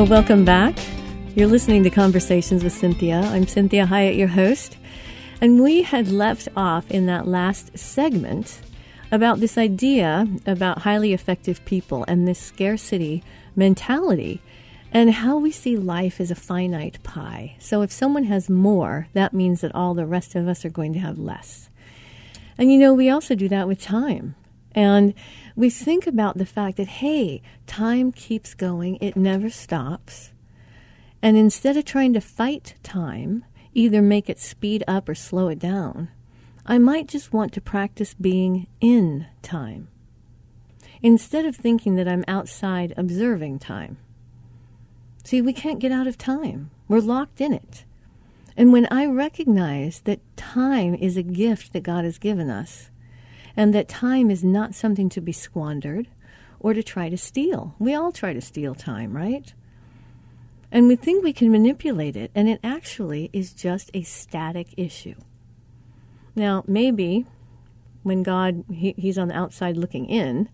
Well, 0.00 0.08
welcome 0.08 0.46
back. 0.46 0.78
You're 1.34 1.46
listening 1.46 1.84
to 1.84 1.90
Conversations 1.90 2.64
with 2.64 2.72
Cinthia. 2.72 3.22
I'm 3.22 3.44
Cinthia 3.44 3.86
Hiett, 3.86 4.16
your 4.16 4.28
host. 4.28 4.78
And 5.42 5.62
we 5.62 5.82
had 5.82 6.08
left 6.08 6.48
off 6.56 6.90
in 6.90 7.04
that 7.04 7.28
last 7.28 7.76
segment 7.76 8.62
about 9.12 9.40
this 9.40 9.58
idea 9.58 10.26
about 10.46 10.78
highly 10.78 11.12
effective 11.12 11.62
people 11.66 12.06
and 12.08 12.26
this 12.26 12.38
scarcity 12.38 13.22
mentality 13.54 14.40
and 14.90 15.12
how 15.12 15.36
we 15.36 15.50
see 15.50 15.76
life 15.76 16.18
as 16.18 16.30
a 16.30 16.34
finite 16.34 17.02
pie. 17.02 17.56
So 17.58 17.82
if 17.82 17.92
someone 17.92 18.24
has 18.24 18.48
more, 18.48 19.08
that 19.12 19.34
means 19.34 19.60
that 19.60 19.74
all 19.74 19.92
the 19.92 20.06
rest 20.06 20.34
of 20.34 20.48
us 20.48 20.64
are 20.64 20.70
going 20.70 20.94
to 20.94 20.98
have 21.00 21.18
less. 21.18 21.68
And 22.56 22.72
you 22.72 22.78
know, 22.78 22.94
we 22.94 23.10
also 23.10 23.34
do 23.34 23.50
that 23.50 23.68
with 23.68 23.82
time. 23.82 24.34
And 24.74 25.14
we 25.56 25.70
think 25.70 26.06
about 26.06 26.38
the 26.38 26.46
fact 26.46 26.76
that, 26.76 26.86
hey, 26.86 27.42
time 27.66 28.12
keeps 28.12 28.54
going, 28.54 28.98
it 29.00 29.16
never 29.16 29.50
stops. 29.50 30.32
And 31.22 31.36
instead 31.36 31.76
of 31.76 31.84
trying 31.84 32.12
to 32.14 32.20
fight 32.20 32.74
time, 32.82 33.44
either 33.74 34.00
make 34.00 34.28
it 34.28 34.38
speed 34.38 34.84
up 34.88 35.08
or 35.08 35.14
slow 35.14 35.48
it 35.48 35.58
down, 35.58 36.08
I 36.64 36.78
might 36.78 37.08
just 37.08 37.32
want 37.32 37.52
to 37.54 37.60
practice 37.60 38.14
being 38.14 38.66
in 38.80 39.26
time. 39.42 39.88
Instead 41.02 41.46
of 41.46 41.56
thinking 41.56 41.96
that 41.96 42.08
I'm 42.08 42.24
outside 42.28 42.94
observing 42.96 43.58
time. 43.58 43.98
See, 45.24 45.42
we 45.42 45.52
can't 45.52 45.78
get 45.78 45.92
out 45.92 46.06
of 46.06 46.18
time. 46.18 46.70
We're 46.88 47.00
locked 47.00 47.40
in 47.40 47.52
it. 47.52 47.84
And 48.56 48.72
when 48.72 48.86
I 48.90 49.06
recognize 49.06 50.00
that 50.00 50.20
time 50.36 50.94
is 50.94 51.16
a 51.16 51.22
gift 51.22 51.72
that 51.72 51.82
God 51.82 52.04
has 52.04 52.18
given 52.18 52.50
us, 52.50 52.90
and 53.56 53.74
that 53.74 53.88
time 53.88 54.30
is 54.30 54.44
not 54.44 54.74
something 54.74 55.08
to 55.10 55.20
be 55.20 55.32
squandered 55.32 56.08
or 56.58 56.74
to 56.74 56.82
try 56.82 57.08
to 57.08 57.16
steal. 57.16 57.74
We 57.78 57.94
all 57.94 58.12
try 58.12 58.32
to 58.32 58.40
steal 58.40 58.74
time, 58.74 59.16
right? 59.16 59.52
And 60.72 60.86
we 60.86 60.96
think 60.96 61.24
we 61.24 61.32
can 61.32 61.50
manipulate 61.50 62.16
it, 62.16 62.30
and 62.34 62.48
it 62.48 62.60
actually 62.62 63.30
is 63.32 63.52
just 63.52 63.90
a 63.92 64.02
static 64.02 64.68
issue. 64.76 65.16
Now, 66.36 66.62
maybe 66.66 67.26
when 68.02 68.22
God, 68.22 68.64
he, 68.72 68.94
He's 68.96 69.18
on 69.18 69.28
the 69.28 69.36
outside 69.36 69.76
looking 69.76 70.06
in, 70.06 70.48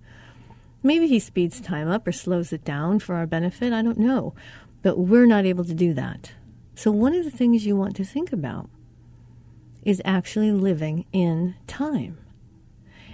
maybe 0.82 1.06
He 1.06 1.18
speeds 1.18 1.60
time 1.60 1.88
up 1.88 2.06
or 2.06 2.12
slows 2.12 2.52
it 2.52 2.64
down 2.64 2.98
for 2.98 3.14
our 3.14 3.26
benefit. 3.26 3.72
I 3.72 3.82
don't 3.82 3.98
know. 3.98 4.34
But 4.82 4.98
we're 4.98 5.26
not 5.26 5.44
able 5.44 5.64
to 5.64 5.74
do 5.74 5.92
that. 5.94 6.32
So, 6.74 6.90
one 6.90 7.14
of 7.14 7.24
the 7.24 7.30
things 7.30 7.66
you 7.66 7.76
want 7.76 7.96
to 7.96 8.04
think 8.04 8.32
about 8.32 8.70
is 9.84 10.00
actually 10.04 10.52
living 10.52 11.04
in 11.12 11.56
time. 11.66 12.18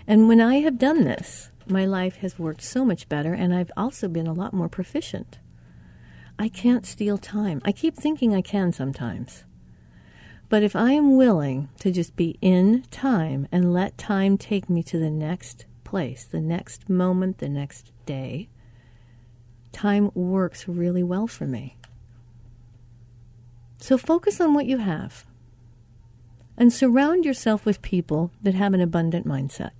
And 0.06 0.28
when 0.28 0.40
I 0.40 0.56
have 0.56 0.78
done 0.78 1.04
this, 1.04 1.50
my 1.66 1.84
life 1.84 2.16
has 2.16 2.38
worked 2.38 2.62
so 2.62 2.84
much 2.84 3.08
better, 3.08 3.32
and 3.32 3.54
I've 3.54 3.70
also 3.76 4.08
been 4.08 4.26
a 4.26 4.32
lot 4.32 4.52
more 4.52 4.68
proficient. 4.68 5.38
I 6.38 6.48
can't 6.48 6.86
steal 6.86 7.18
time. 7.18 7.60
I 7.64 7.72
keep 7.72 7.96
thinking 7.96 8.34
I 8.34 8.40
can 8.40 8.72
sometimes. 8.72 9.44
But 10.48 10.62
if 10.62 10.76
I 10.76 10.92
am 10.92 11.16
willing 11.16 11.68
to 11.80 11.90
just 11.90 12.16
be 12.16 12.36
in 12.40 12.82
time 12.90 13.48
and 13.52 13.72
let 13.72 13.96
time 13.96 14.36
take 14.36 14.68
me 14.68 14.82
to 14.82 14.98
the 14.98 15.10
next 15.10 15.66
place, 15.84 16.24
the 16.24 16.40
next 16.40 16.90
moment, 16.90 17.38
the 17.38 17.48
next 17.48 17.92
day, 18.06 18.48
time 19.72 20.10
works 20.14 20.68
really 20.68 21.02
well 21.02 21.26
for 21.26 21.46
me. 21.46 21.76
So 23.78 23.96
focus 23.96 24.40
on 24.40 24.52
what 24.54 24.66
you 24.66 24.78
have 24.78 25.26
and 26.56 26.72
surround 26.72 27.24
yourself 27.24 27.64
with 27.64 27.82
people 27.82 28.30
that 28.42 28.54
have 28.54 28.74
an 28.74 28.80
abundant 28.80 29.26
mindset. 29.26 29.70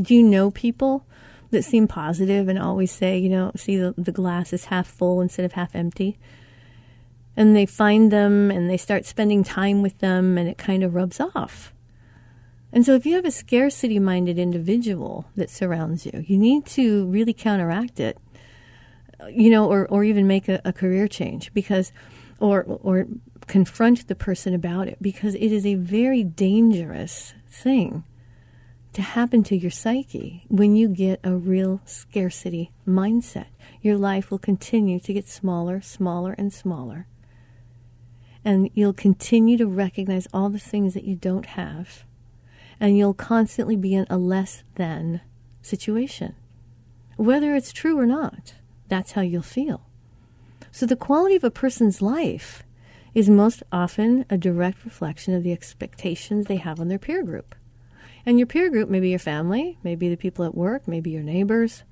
Do 0.00 0.14
you 0.14 0.22
know 0.22 0.50
people 0.50 1.06
that 1.50 1.64
seem 1.64 1.88
positive 1.88 2.48
and 2.48 2.58
always 2.58 2.92
say, 2.92 3.18
you 3.18 3.28
know, 3.28 3.52
see 3.56 3.76
the, 3.76 3.94
the 3.96 4.12
glass 4.12 4.52
is 4.52 4.66
half 4.66 4.86
full 4.86 5.20
instead 5.20 5.44
of 5.44 5.52
half 5.52 5.74
empty? 5.74 6.18
And 7.36 7.54
they 7.54 7.66
find 7.66 8.10
them 8.10 8.50
and 8.50 8.68
they 8.68 8.76
start 8.76 9.04
spending 9.04 9.44
time 9.44 9.82
with 9.82 9.98
them 9.98 10.38
and 10.38 10.48
it 10.48 10.58
kind 10.58 10.82
of 10.82 10.94
rubs 10.94 11.20
off. 11.20 11.72
And 12.72 12.84
so, 12.84 12.94
if 12.94 13.06
you 13.06 13.14
have 13.14 13.24
a 13.24 13.30
scarcity 13.30 13.98
minded 13.98 14.38
individual 14.38 15.26
that 15.36 15.48
surrounds 15.48 16.04
you, 16.04 16.24
you 16.26 16.36
need 16.36 16.66
to 16.66 17.06
really 17.06 17.32
counteract 17.32 18.00
it, 18.00 18.18
you 19.30 19.50
know, 19.50 19.70
or, 19.70 19.86
or 19.86 20.04
even 20.04 20.26
make 20.26 20.48
a, 20.48 20.60
a 20.64 20.72
career 20.72 21.08
change 21.08 21.54
because, 21.54 21.92
or, 22.38 22.64
or 22.64 23.06
confront 23.46 24.08
the 24.08 24.14
person 24.14 24.52
about 24.52 24.88
it 24.88 24.98
because 25.00 25.34
it 25.36 25.52
is 25.52 25.64
a 25.64 25.76
very 25.76 26.22
dangerous 26.24 27.32
thing 27.48 28.04
to 28.96 29.02
happen 29.02 29.42
to 29.42 29.54
your 29.54 29.70
psyche 29.70 30.46
when 30.48 30.74
you 30.74 30.88
get 30.88 31.20
a 31.22 31.36
real 31.36 31.82
scarcity 31.84 32.72
mindset. 32.88 33.48
Your 33.82 33.98
life 33.98 34.30
will 34.30 34.38
continue 34.38 34.98
to 35.00 35.12
get 35.12 35.28
smaller, 35.28 35.82
smaller, 35.82 36.34
and 36.38 36.50
smaller. 36.50 37.06
And 38.42 38.70
you'll 38.72 38.94
continue 38.94 39.58
to 39.58 39.66
recognize 39.66 40.26
all 40.32 40.48
the 40.48 40.58
things 40.58 40.94
that 40.94 41.04
you 41.04 41.14
don't 41.14 41.44
have. 41.44 42.04
And 42.80 42.96
you'll 42.96 43.12
constantly 43.12 43.76
be 43.76 43.92
in 43.92 44.06
a 44.08 44.16
less 44.16 44.64
than 44.76 45.20
situation. 45.60 46.34
Whether 47.18 47.54
it's 47.54 47.74
true 47.74 47.98
or 47.98 48.06
not, 48.06 48.54
that's 48.88 49.12
how 49.12 49.20
you'll 49.20 49.42
feel. 49.42 49.82
So 50.72 50.86
the 50.86 50.96
quality 50.96 51.36
of 51.36 51.44
a 51.44 51.50
person's 51.50 52.00
life 52.00 52.62
is 53.14 53.28
most 53.28 53.62
often 53.70 54.24
a 54.30 54.38
direct 54.38 54.86
reflection 54.86 55.34
of 55.34 55.42
the 55.42 55.52
expectations 55.52 56.46
they 56.46 56.56
have 56.56 56.80
on 56.80 56.88
their 56.88 56.98
peer 56.98 57.22
group. 57.22 57.54
And 58.26 58.38
your 58.38 58.46
peer 58.46 58.68
group 58.68 58.90
may 58.90 58.98
be 58.98 59.10
your 59.10 59.20
family, 59.20 59.78
maybe 59.84 60.08
the 60.08 60.16
people 60.16 60.44
at 60.44 60.56
work, 60.56 60.88
maybe 60.88 61.10
your 61.10 61.22
neighbors. 61.22 61.84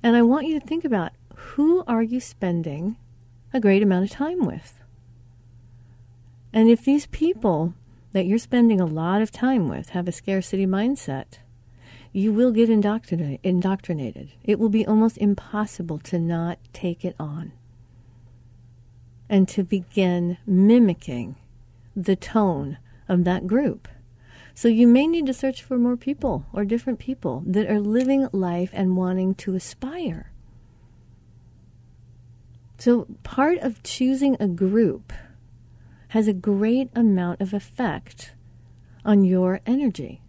And 0.00 0.16
I 0.16 0.22
want 0.22 0.46
you 0.46 0.58
to 0.58 0.64
think 0.64 0.84
about 0.84 1.12
who 1.34 1.82
are 1.88 2.02
you 2.02 2.20
spending 2.20 2.96
a 3.52 3.58
great 3.58 3.82
amount 3.82 4.04
of 4.04 4.10
time 4.10 4.46
with? 4.46 4.78
And 6.52 6.68
if 6.70 6.84
these 6.84 7.06
people 7.06 7.74
that 8.12 8.26
you're 8.26 8.38
spending 8.38 8.80
a 8.80 8.86
lot 8.86 9.22
of 9.22 9.30
time 9.32 9.68
with 9.68 9.90
have 9.90 10.06
a 10.06 10.12
scarcity 10.12 10.66
mindset, 10.66 11.38
you 12.12 12.32
will 12.32 12.50
get 12.50 12.70
indoctrinated. 12.70 14.32
It 14.42 14.58
will 14.58 14.68
be 14.68 14.86
almost 14.86 15.18
impossible 15.18 15.98
to 15.98 16.18
not 16.18 16.58
take 16.72 17.04
it 17.04 17.14
on 17.18 17.52
and 19.28 19.48
to 19.48 19.62
begin 19.62 20.38
mimicking 20.46 21.36
the 21.94 22.16
tone 22.16 22.78
of 23.08 23.24
that 23.24 23.46
group. 23.46 23.88
So 24.60 24.68
you 24.68 24.86
may 24.86 25.06
need 25.06 25.24
to 25.24 25.32
search 25.32 25.62
for 25.62 25.78
more 25.78 25.96
people 25.96 26.44
or 26.52 26.66
different 26.66 26.98
people 26.98 27.42
that 27.46 27.70
are 27.70 27.80
living 27.80 28.28
life 28.30 28.68
and 28.74 28.94
wanting 28.94 29.34
to 29.36 29.54
aspire. 29.54 30.32
So 32.76 33.06
part 33.22 33.56
of 33.60 33.82
choosing 33.82 34.36
a 34.38 34.46
group 34.46 35.14
has 36.08 36.28
a 36.28 36.34
great 36.34 36.90
amount 36.94 37.40
of 37.40 37.54
effect 37.54 38.34
on 39.02 39.24
your 39.24 39.60
energy. 39.64 40.20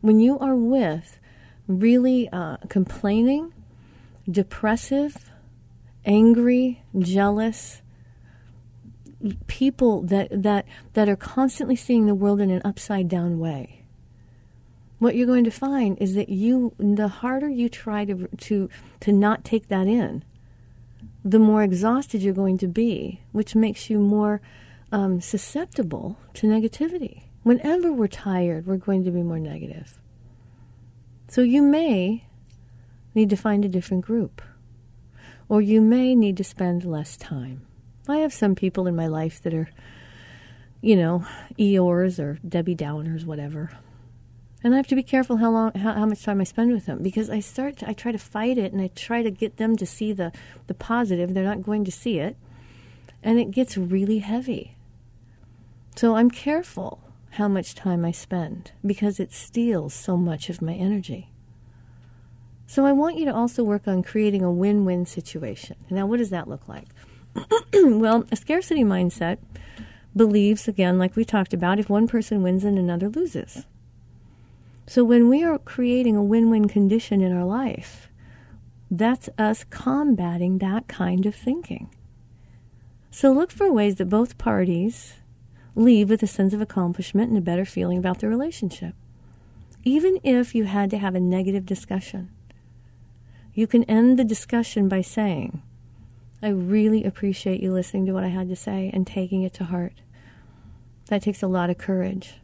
When 0.00 0.20
you 0.20 0.38
are 0.38 0.54
with 0.54 1.18
really 1.66 2.28
uh, 2.32 2.58
complaining, 2.68 3.52
depressive, 4.30 5.32
angry, 6.04 6.84
jealous, 6.96 7.82
people 9.48 10.02
that, 10.02 10.28
that, 10.30 10.64
that 10.92 11.08
are 11.08 11.16
constantly 11.16 11.74
seeing 11.74 12.06
the 12.06 12.14
world 12.14 12.40
in 12.40 12.52
an 12.52 12.62
upside 12.64 13.08
down 13.08 13.40
way. 13.40 13.79
What 15.00 15.16
you're 15.16 15.26
going 15.26 15.44
to 15.44 15.50
find 15.50 15.96
is 15.98 16.14
that 16.14 16.28
you, 16.28 16.74
the 16.78 17.08
harder 17.08 17.48
you 17.48 17.70
try 17.70 18.04
to, 18.04 18.28
to, 18.28 18.68
to 19.00 19.12
not 19.12 19.44
take 19.44 19.68
that 19.68 19.86
in, 19.86 20.22
the 21.24 21.38
more 21.38 21.62
exhausted 21.62 22.22
you're 22.22 22.34
going 22.34 22.58
to 22.58 22.68
be, 22.68 23.22
which 23.32 23.54
makes 23.54 23.88
you 23.88 23.98
more 23.98 24.42
um, 24.92 25.22
susceptible 25.22 26.18
to 26.34 26.46
negativity. 26.46 27.22
Whenever 27.44 27.90
we're 27.90 28.08
tired, 28.08 28.66
we're 28.66 28.76
going 28.76 29.02
to 29.04 29.10
be 29.10 29.22
more 29.22 29.38
negative. 29.38 29.98
So 31.28 31.40
you 31.40 31.62
may 31.62 32.26
need 33.14 33.30
to 33.30 33.36
find 33.36 33.64
a 33.64 33.68
different 33.70 34.04
group, 34.04 34.42
or 35.48 35.62
you 35.62 35.80
may 35.80 36.14
need 36.14 36.36
to 36.36 36.44
spend 36.44 36.84
less 36.84 37.16
time. 37.16 37.62
I 38.06 38.18
have 38.18 38.34
some 38.34 38.54
people 38.54 38.86
in 38.86 38.94
my 38.94 39.06
life 39.06 39.40
that 39.44 39.54
are, 39.54 39.70
you 40.82 40.96
know, 40.96 41.24
Eeyores 41.58 42.18
or 42.18 42.38
Debbie 42.46 42.76
Downers, 42.76 43.24
whatever. 43.24 43.70
And 44.62 44.74
I 44.74 44.76
have 44.76 44.86
to 44.88 44.94
be 44.94 45.02
careful 45.02 45.38
how 45.38 45.50
long, 45.50 45.72
how, 45.72 45.94
how 45.94 46.06
much 46.06 46.22
time 46.22 46.40
I 46.40 46.44
spend 46.44 46.72
with 46.72 46.86
them 46.86 47.02
because 47.02 47.30
I 47.30 47.40
start, 47.40 47.78
to, 47.78 47.88
I 47.88 47.94
try 47.94 48.12
to 48.12 48.18
fight 48.18 48.58
it 48.58 48.72
and 48.72 48.82
I 48.82 48.88
try 48.88 49.22
to 49.22 49.30
get 49.30 49.56
them 49.56 49.76
to 49.76 49.86
see 49.86 50.12
the, 50.12 50.32
the 50.66 50.74
positive. 50.74 51.32
They're 51.32 51.44
not 51.44 51.62
going 51.62 51.84
to 51.86 51.92
see 51.92 52.18
it. 52.18 52.36
And 53.22 53.38
it 53.40 53.50
gets 53.50 53.76
really 53.76 54.18
heavy. 54.18 54.76
So 55.96 56.16
I'm 56.16 56.30
careful 56.30 57.00
how 57.32 57.48
much 57.48 57.74
time 57.74 58.04
I 58.04 58.10
spend 58.10 58.72
because 58.84 59.20
it 59.20 59.32
steals 59.32 59.94
so 59.94 60.16
much 60.16 60.50
of 60.50 60.60
my 60.60 60.74
energy. 60.74 61.30
So 62.66 62.86
I 62.86 62.92
want 62.92 63.18
you 63.18 63.24
to 63.24 63.34
also 63.34 63.64
work 63.64 63.88
on 63.88 64.02
creating 64.02 64.44
a 64.44 64.50
win 64.52 64.84
win 64.84 65.04
situation. 65.06 65.76
Now, 65.90 66.06
what 66.06 66.18
does 66.18 66.30
that 66.30 66.48
look 66.48 66.68
like? 66.68 66.86
well, 67.74 68.24
a 68.30 68.36
scarcity 68.36 68.84
mindset 68.84 69.38
believes, 70.14 70.68
again, 70.68 70.98
like 70.98 71.16
we 71.16 71.24
talked 71.24 71.52
about, 71.52 71.78
if 71.78 71.88
one 71.88 72.06
person 72.06 72.42
wins 72.42 72.64
and 72.64 72.78
another 72.78 73.08
loses. 73.08 73.64
So 74.90 75.04
when 75.04 75.28
we 75.28 75.44
are 75.44 75.56
creating 75.56 76.16
a 76.16 76.22
win 76.24 76.50
win 76.50 76.66
condition 76.66 77.20
in 77.20 77.32
our 77.32 77.44
life, 77.44 78.10
that's 78.90 79.28
us 79.38 79.62
combating 79.70 80.58
that 80.58 80.88
kind 80.88 81.26
of 81.26 81.34
thinking. 81.36 81.94
So 83.08 83.30
look 83.30 83.52
for 83.52 83.70
ways 83.70 83.94
that 83.94 84.08
both 84.08 84.36
parties 84.36 85.12
leave 85.76 86.10
with 86.10 86.24
a 86.24 86.26
sense 86.26 86.52
of 86.52 86.60
accomplishment 86.60 87.28
and 87.28 87.38
a 87.38 87.40
better 87.40 87.64
feeling 87.64 87.98
about 87.98 88.18
the 88.18 88.26
relationship. 88.26 88.96
Even 89.84 90.18
if 90.24 90.56
you 90.56 90.64
had 90.64 90.90
to 90.90 90.98
have 90.98 91.14
a 91.14 91.20
negative 91.20 91.64
discussion, 91.64 92.28
you 93.54 93.68
can 93.68 93.84
end 93.84 94.18
the 94.18 94.24
discussion 94.24 94.88
by 94.88 95.02
saying, 95.02 95.62
I 96.42 96.48
really 96.48 97.04
appreciate 97.04 97.60
you 97.60 97.72
listening 97.72 98.06
to 98.06 98.12
what 98.12 98.24
I 98.24 98.28
had 98.30 98.48
to 98.48 98.56
say 98.56 98.90
and 98.92 99.06
taking 99.06 99.44
it 99.44 99.54
to 99.54 99.66
heart. 99.66 100.00
That 101.06 101.22
takes 101.22 101.44
a 101.44 101.46
lot 101.46 101.70
of 101.70 101.78
courage. 101.78 102.39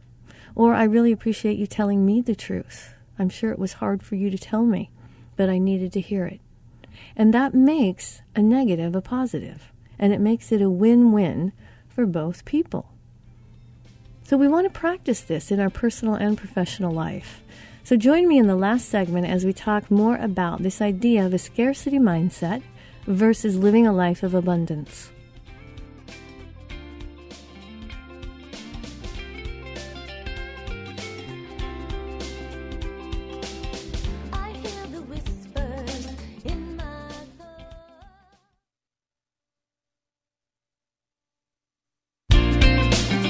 Or 0.57 0.73
I 0.73 0.85
really 0.85 1.11
appreciate 1.11 1.59
you 1.59 1.67
telling 1.67 2.03
me 2.03 2.19
the 2.19 2.33
truth. 2.33 2.95
I'm 3.19 3.29
sure 3.29 3.51
it 3.51 3.59
was 3.59 3.73
hard 3.73 4.01
for 4.01 4.15
you 4.15 4.31
to 4.31 4.39
tell 4.39 4.65
me, 4.65 4.89
but 5.35 5.51
I 5.51 5.59
needed 5.59 5.93
to 5.93 6.01
hear 6.01 6.25
it. 6.25 6.41
And 7.15 7.31
that 7.31 7.53
makes 7.53 8.23
a 8.35 8.41
negative 8.41 8.95
a 8.95 9.01
positive, 9.01 9.71
and 9.99 10.11
it 10.11 10.19
makes 10.19 10.51
it 10.51 10.59
a 10.59 10.67
win 10.67 11.11
win 11.11 11.53
for 11.87 12.07
both 12.07 12.43
people. 12.43 12.89
So 14.23 14.35
we 14.35 14.47
want 14.47 14.65
to 14.65 14.79
practice 14.79 15.21
this 15.21 15.51
in 15.51 15.59
our 15.59 15.69
personal 15.69 16.15
and 16.15 16.35
professional 16.35 16.91
life. 16.91 17.43
So 17.83 17.95
join 17.95 18.27
me 18.27 18.39
in 18.39 18.47
the 18.47 18.55
last 18.55 18.89
segment 18.89 19.27
as 19.27 19.45
we 19.45 19.53
talk 19.53 19.91
more 19.91 20.15
about 20.15 20.63
this 20.63 20.81
idea 20.81 21.23
of 21.23 21.35
a 21.35 21.37
scarcity 21.37 21.99
mindset 21.99 22.63
versus 23.05 23.59
living 23.59 23.85
a 23.85 23.93
life 23.93 24.23
of 24.23 24.33
abundance. 24.33 25.11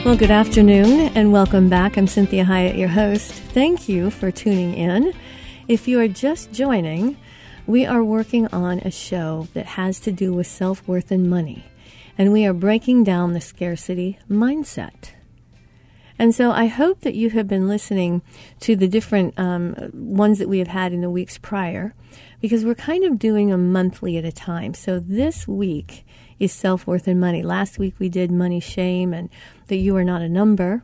Well, 0.08 0.16
good 0.16 0.32
afternoon 0.32 1.12
and 1.16 1.34
welcome 1.34 1.68
back. 1.68 1.98
I'm 1.98 2.06
Cinthia 2.06 2.46
Hiett, 2.46 2.78
your 2.78 2.88
host. 2.88 3.30
Thank 3.30 3.90
you 3.90 4.10
for 4.10 4.32
tuning 4.32 4.74
in. 4.74 5.12
If 5.68 5.86
you 5.86 6.00
are 6.00 6.08
just 6.08 6.54
joining, 6.54 7.18
we 7.66 7.86
are 7.86 8.02
working 8.02 8.48
on 8.54 8.80
a 8.80 8.90
show 8.90 9.50
that 9.54 9.66
has 9.66 10.00
to 10.00 10.14
do 10.14 10.34
with 10.34 10.48
self 10.48 10.88
worth 10.88 11.12
and 11.12 11.30
money, 11.30 11.66
and 12.18 12.32
we 12.32 12.46
are 12.46 12.54
breaking 12.54 13.04
down 13.04 13.34
the 13.34 13.42
scarcity 13.42 14.18
mindset. 14.32 15.12
And 16.18 16.34
so 16.34 16.52
I 16.52 16.68
hope 16.68 17.02
that 17.02 17.16
you 17.16 17.32
have 17.32 17.50
been 17.50 17.68
listening 17.68 18.22
to 18.62 18.78
the 18.78 18.88
different 18.88 19.38
um, 19.38 19.76
ones 19.94 20.40
that 20.40 20.48
we 20.48 20.60
have 20.60 20.70
had 20.70 20.94
in 20.94 21.02
the 21.02 21.10
weeks 21.10 21.38
prior, 21.38 21.94
because 22.40 22.64
we're 22.64 22.76
kind 22.76 23.04
of 23.04 23.20
doing 23.20 23.52
a 23.52 23.58
monthly 23.58 24.16
at 24.16 24.24
a 24.24 24.32
time. 24.32 24.74
So 24.74 25.00
this 25.02 25.50
week 25.50 26.06
is 26.40 26.52
self 26.52 26.88
worth 26.88 27.08
and 27.08 27.20
money. 27.20 27.44
Last 27.44 27.80
week 27.80 27.96
we 28.00 28.10
did 28.10 28.32
money 28.32 28.60
shame 28.60 29.14
and 29.14 29.30
that 29.68 29.78
you 29.78 29.96
are 29.96 30.04
not 30.04 30.22
a 30.22 30.30
number. 30.30 30.84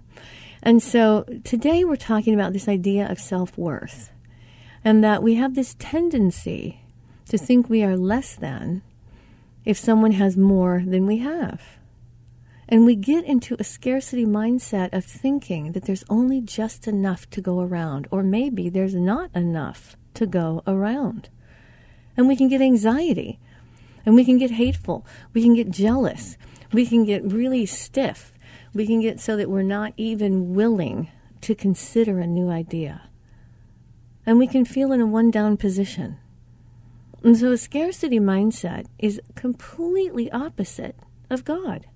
And 0.61 0.81
so 0.81 1.25
today 1.43 1.83
we're 1.83 1.95
talking 1.95 2.33
about 2.33 2.53
this 2.53 2.67
idea 2.67 3.09
of 3.09 3.19
self 3.19 3.57
worth 3.57 4.11
and 4.83 5.03
that 5.03 5.23
we 5.23 5.35
have 5.35 5.55
this 5.55 5.75
tendency 5.79 6.81
to 7.29 7.37
think 7.37 7.69
we 7.69 7.83
are 7.83 7.97
less 7.97 8.35
than 8.35 8.81
if 9.65 9.77
someone 9.77 10.11
has 10.13 10.35
more 10.35 10.83
than 10.85 11.07
we 11.07 11.17
have. 11.19 11.61
And 12.67 12.85
we 12.85 12.95
get 12.95 13.25
into 13.25 13.55
a 13.59 13.63
scarcity 13.63 14.25
mindset 14.25 14.93
of 14.93 15.05
thinking 15.05 15.73
that 15.73 15.85
there's 15.85 16.03
only 16.09 16.41
just 16.41 16.87
enough 16.87 17.29
to 17.31 17.41
go 17.41 17.59
around, 17.59 18.07
or 18.09 18.23
maybe 18.23 18.69
there's 18.69 18.95
not 18.95 19.29
enough 19.35 19.95
to 20.15 20.25
go 20.25 20.63
around. 20.65 21.29
And 22.15 22.27
we 22.27 22.35
can 22.35 22.47
get 22.47 22.61
anxiety, 22.61 23.39
and 24.05 24.15
we 24.15 24.25
can 24.25 24.37
get 24.37 24.51
hateful, 24.51 25.05
we 25.33 25.41
can 25.41 25.55
get 25.55 25.71
jealous, 25.71 26.37
we 26.71 26.85
can 26.85 27.05
get 27.05 27.23
really 27.23 27.65
stiff, 27.65 28.33
we 28.73 28.85
can 28.85 29.01
get 29.01 29.19
so 29.19 29.37
that 29.37 29.49
we're 29.49 29.63
not 29.63 29.93
even 29.97 30.53
willing 30.53 31.09
to 31.41 31.55
consider 31.55 32.19
a 32.19 32.27
new 32.27 32.49
idea. 32.49 33.09
And 34.25 34.39
we 34.39 34.47
can 34.47 34.65
feel 34.65 34.91
in 34.91 35.01
a 35.01 35.05
one 35.05 35.31
down 35.31 35.57
position. 35.57 36.17
And 37.23 37.37
so 37.37 37.51
a 37.51 37.57
scarcity 37.57 38.19
mindset 38.19 38.85
is 38.99 39.21
completely 39.35 40.31
opposite 40.31 40.95
of 41.29 41.45
God. 41.45 41.87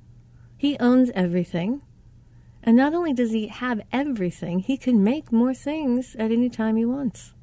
He 0.57 0.77
owns 0.79 1.11
everything. 1.13 1.81
And 2.63 2.75
not 2.75 2.93
only 2.93 3.13
does 3.13 3.31
he 3.31 3.47
have 3.47 3.81
everything, 3.91 4.59
he 4.59 4.77
can 4.77 5.03
make 5.03 5.31
more 5.31 5.53
things 5.53 6.15
at 6.17 6.31
any 6.31 6.49
time 6.49 6.75
he 6.75 6.85
wants. 6.85 7.33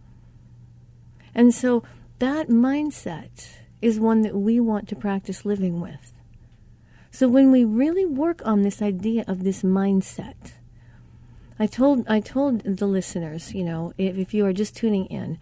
And 1.35 1.55
so 1.55 1.83
that 2.19 2.49
mindset 2.49 3.59
is 3.81 4.01
one 4.01 4.23
that 4.23 4.35
we 4.35 4.61
want 4.61 4.89
to 4.89 4.97
practice 4.97 5.45
living 5.45 5.81
with. 5.81 6.13
So 7.11 7.29
when 7.29 7.53
we 7.53 7.65
really 7.65 8.05
work 8.05 8.43
on 8.45 8.63
this 8.63 8.83
idea 8.83 9.25
of 9.29 9.45
this 9.45 9.63
mindset, 9.63 10.55
I 11.59 11.67
told 11.67 12.09
I 12.09 12.19
told 12.19 12.63
the 12.65 12.87
listeners, 12.87 13.55
you 13.55 13.63
know, 13.63 13.93
if, 13.97 14.17
if 14.17 14.35
you 14.35 14.45
are 14.47 14.53
just 14.53 14.75
tuning 14.75 15.07
in 15.07 15.39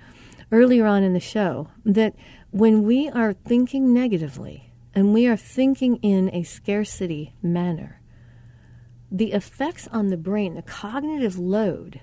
earlier 0.51 0.87
on 0.87 1.03
in 1.03 1.15
the 1.15 1.21
show, 1.21 1.69
that 1.85 2.15
when 2.51 2.83
we 2.83 3.09
are 3.09 3.33
thinking 3.33 3.95
negatively 3.95 4.71
and 4.95 5.15
we 5.15 5.27
are 5.27 5.37
thinking 5.37 5.97
in 6.03 6.29
a 6.35 6.43
scarcity 6.43 7.35
manner, 7.43 8.03
the 9.11 9.33
effects 9.33 9.89
on 9.89 10.09
the 10.09 10.19
brain, 10.19 10.55
the 10.55 10.63
cognitive 10.63 11.39
load 11.39 12.01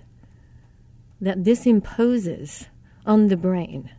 that 1.21 1.43
this 1.43 1.67
imposes 1.67 2.67
on 3.05 3.27
the 3.27 3.37
brain 3.37 3.91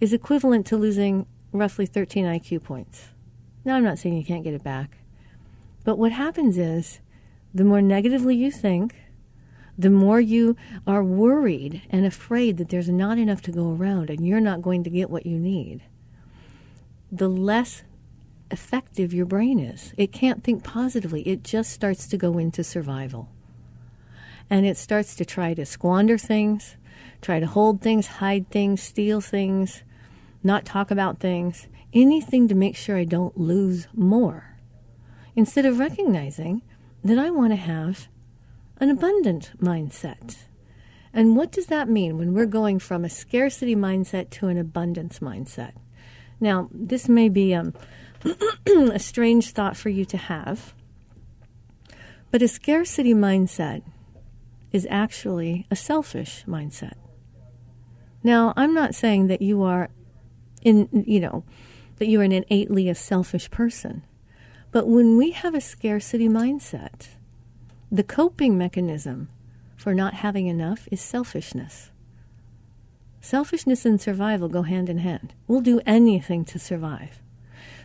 is 0.00 0.12
equivalent 0.12 0.66
to 0.66 0.76
losing 0.76 1.26
roughly 1.52 1.86
13 1.86 2.24
IQ 2.24 2.64
points. 2.64 3.08
Now, 3.64 3.76
I'm 3.76 3.84
not 3.84 3.98
saying 3.98 4.16
you 4.16 4.24
can't 4.24 4.44
get 4.44 4.54
it 4.54 4.64
back, 4.64 4.98
but 5.84 5.98
what 5.98 6.12
happens 6.12 6.56
is 6.56 7.00
the 7.52 7.64
more 7.64 7.82
negatively 7.82 8.34
you 8.36 8.50
think, 8.50 8.94
the 9.76 9.90
more 9.90 10.20
you 10.20 10.56
are 10.86 11.02
worried 11.02 11.82
and 11.90 12.04
afraid 12.04 12.56
that 12.58 12.68
there's 12.68 12.88
not 12.88 13.18
enough 13.18 13.42
to 13.42 13.52
go 13.52 13.72
around 13.72 14.10
and 14.10 14.26
you're 14.26 14.40
not 14.40 14.62
going 14.62 14.84
to 14.84 14.90
get 14.90 15.10
what 15.10 15.26
you 15.26 15.38
need, 15.38 15.82
the 17.10 17.28
less 17.28 17.82
effective 18.50 19.14
your 19.14 19.26
brain 19.26 19.58
is. 19.58 19.94
It 19.96 20.12
can't 20.12 20.44
think 20.44 20.64
positively, 20.64 21.22
it 21.22 21.42
just 21.42 21.72
starts 21.72 22.06
to 22.08 22.16
go 22.16 22.38
into 22.38 22.64
survival. 22.64 23.28
And 24.48 24.66
it 24.66 24.76
starts 24.76 25.14
to 25.16 25.24
try 25.24 25.54
to 25.54 25.64
squander 25.64 26.18
things, 26.18 26.76
try 27.22 27.40
to 27.40 27.46
hold 27.46 27.80
things, 27.80 28.06
hide 28.06 28.50
things, 28.50 28.82
steal 28.82 29.20
things, 29.20 29.82
not 30.42 30.64
talk 30.64 30.90
about 30.90 31.20
things, 31.20 31.68
anything 31.92 32.48
to 32.48 32.54
make 32.54 32.76
sure 32.76 32.96
I 32.96 33.04
don't 33.04 33.38
lose 33.38 33.88
more. 33.94 34.58
Instead 35.36 35.66
of 35.66 35.78
recognizing 35.78 36.62
that 37.04 37.18
I 37.18 37.30
want 37.30 37.52
to 37.52 37.56
have 37.56 38.08
an 38.78 38.90
abundant 38.90 39.52
mindset. 39.58 40.38
And 41.12 41.36
what 41.36 41.50
does 41.50 41.66
that 41.66 41.88
mean 41.88 42.16
when 42.16 42.34
we're 42.34 42.46
going 42.46 42.78
from 42.78 43.04
a 43.04 43.10
scarcity 43.10 43.74
mindset 43.74 44.30
to 44.30 44.48
an 44.48 44.58
abundance 44.58 45.18
mindset? 45.18 45.72
Now, 46.40 46.68
this 46.72 47.08
may 47.08 47.28
be 47.28 47.54
um, 47.54 47.74
a 48.66 48.98
strange 48.98 49.50
thought 49.50 49.76
for 49.76 49.88
you 49.88 50.04
to 50.06 50.16
have, 50.16 50.72
but 52.30 52.42
a 52.42 52.48
scarcity 52.48 53.12
mindset 53.12 53.82
is 54.72 54.86
actually 54.88 55.66
a 55.70 55.76
selfish 55.76 56.44
mindset. 56.46 56.94
Now, 58.22 58.52
I'm 58.56 58.72
not 58.72 58.94
saying 58.94 59.26
that 59.26 59.42
you 59.42 59.62
are 59.62 59.88
in, 60.62 60.88
you 61.06 61.20
know, 61.20 61.44
that 61.96 62.08
you 62.08 62.20
are 62.20 62.24
an 62.24 62.32
innately 62.32 62.88
a 62.88 62.94
selfish 62.94 63.50
person. 63.50 64.02
But 64.72 64.86
when 64.86 65.16
we 65.16 65.32
have 65.32 65.54
a 65.54 65.60
scarcity 65.60 66.28
mindset, 66.28 67.08
the 67.90 68.04
coping 68.04 68.56
mechanism 68.56 69.28
for 69.76 69.94
not 69.94 70.14
having 70.14 70.46
enough 70.46 70.86
is 70.90 71.00
selfishness. 71.00 71.90
Selfishness 73.20 73.84
and 73.84 74.00
survival 74.00 74.48
go 74.48 74.62
hand 74.62 74.88
in 74.88 74.98
hand. 74.98 75.34
We'll 75.46 75.60
do 75.60 75.80
anything 75.84 76.44
to 76.46 76.58
survive. 76.58 77.20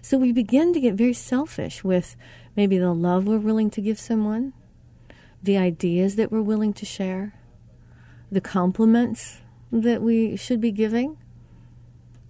So 0.01 0.17
we 0.17 0.31
begin 0.31 0.71
to 0.73 0.79
get 0.79 0.93
very 0.93 1.13
selfish 1.13 1.83
with 1.83 2.15
maybe 2.55 2.77
the 2.77 2.93
love 2.93 3.25
we're 3.25 3.39
willing 3.39 3.69
to 3.71 3.81
give 3.81 3.99
someone, 3.99 4.53
the 5.41 5.57
ideas 5.57 6.15
that 6.15 6.31
we're 6.31 6.41
willing 6.41 6.73
to 6.73 6.85
share, 6.85 7.33
the 8.31 8.41
compliments 8.41 9.39
that 9.71 10.01
we 10.01 10.35
should 10.35 10.61
be 10.61 10.71
giving, 10.71 11.17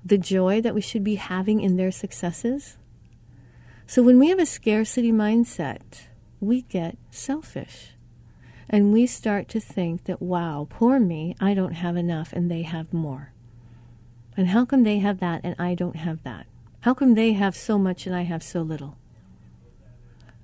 the 0.05 0.19
joy 0.19 0.61
that 0.61 0.75
we 0.75 0.81
should 0.81 1.03
be 1.03 1.15
having 1.15 1.59
in 1.59 1.77
their 1.77 1.91
successes. 1.91 2.77
So 3.87 4.03
when 4.03 4.19
we 4.19 4.29
have 4.29 4.39
a 4.39 4.45
scarcity 4.45 5.11
mindset, 5.11 6.03
we 6.39 6.61
get 6.61 6.97
selfish. 7.09 7.91
And 8.69 8.93
we 8.93 9.07
start 9.07 9.47
to 9.49 9.59
think 9.59 10.03
that, 10.05 10.21
wow, 10.21 10.67
poor 10.69 10.99
me, 10.99 11.35
I 11.39 11.55
don't 11.55 11.73
have 11.73 11.97
enough 11.97 12.33
and 12.33 12.49
they 12.49 12.61
have 12.61 12.93
more. 12.93 13.31
And 14.37 14.49
how 14.49 14.65
come 14.65 14.83
they 14.83 14.99
have 14.99 15.19
that 15.19 15.41
and 15.43 15.55
I 15.57 15.73
don't 15.73 15.95
have 15.95 16.23
that? 16.23 16.45
How 16.81 16.93
come 16.93 17.15
they 17.15 17.33
have 17.33 17.55
so 17.55 17.79
much 17.79 18.05
and 18.05 18.15
I 18.15 18.23
have 18.23 18.43
so 18.43 18.61
little? 18.61 18.97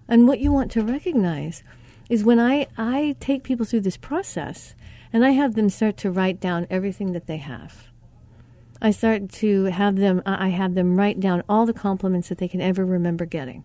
And 0.08 0.28
what 0.28 0.40
you 0.40 0.52
want 0.52 0.72
to 0.72 0.84
recognize 0.84 1.64
is 2.10 2.24
when 2.24 2.40
I, 2.40 2.68
I 2.78 3.16
take 3.20 3.44
people 3.44 3.66
through 3.66 3.82
this 3.82 3.98
process 3.98 4.76
and 5.14 5.24
I 5.24 5.32
have 5.32 5.56
them 5.56 5.70
start 5.70 5.98
to 5.98 6.12
write 6.12 6.40
down 6.40 6.68
everything 6.70 7.12
that 7.14 7.28
they 7.28 7.38
have 7.38 7.91
I 8.82 8.90
start 8.90 9.30
to 9.34 9.66
have 9.66 9.98
them, 9.98 10.24
I 10.26 10.50
have 10.50 10.74
them 10.74 10.98
write 10.98 11.20
down 11.20 11.44
all 11.48 11.68
the 11.68 11.74
compliments 11.74 12.30
that 12.30 12.40
they 12.40 12.48
can 12.48 12.62
ever 12.62 12.84
remember 12.84 13.26
getting, 13.26 13.64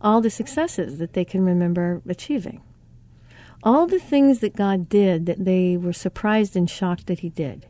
all 0.00 0.20
the 0.20 0.30
successes 0.30 0.98
that 0.98 1.12
they 1.12 1.24
can 1.24 1.44
remember 1.44 2.02
achieving, 2.08 2.60
all 3.62 3.86
the 3.86 4.00
things 4.00 4.40
that 4.40 4.56
God 4.56 4.88
did 4.88 5.26
that 5.26 5.44
they 5.44 5.76
were 5.76 5.92
surprised 5.92 6.56
and 6.56 6.68
shocked 6.68 7.06
that 7.06 7.20
He 7.20 7.28
did. 7.28 7.66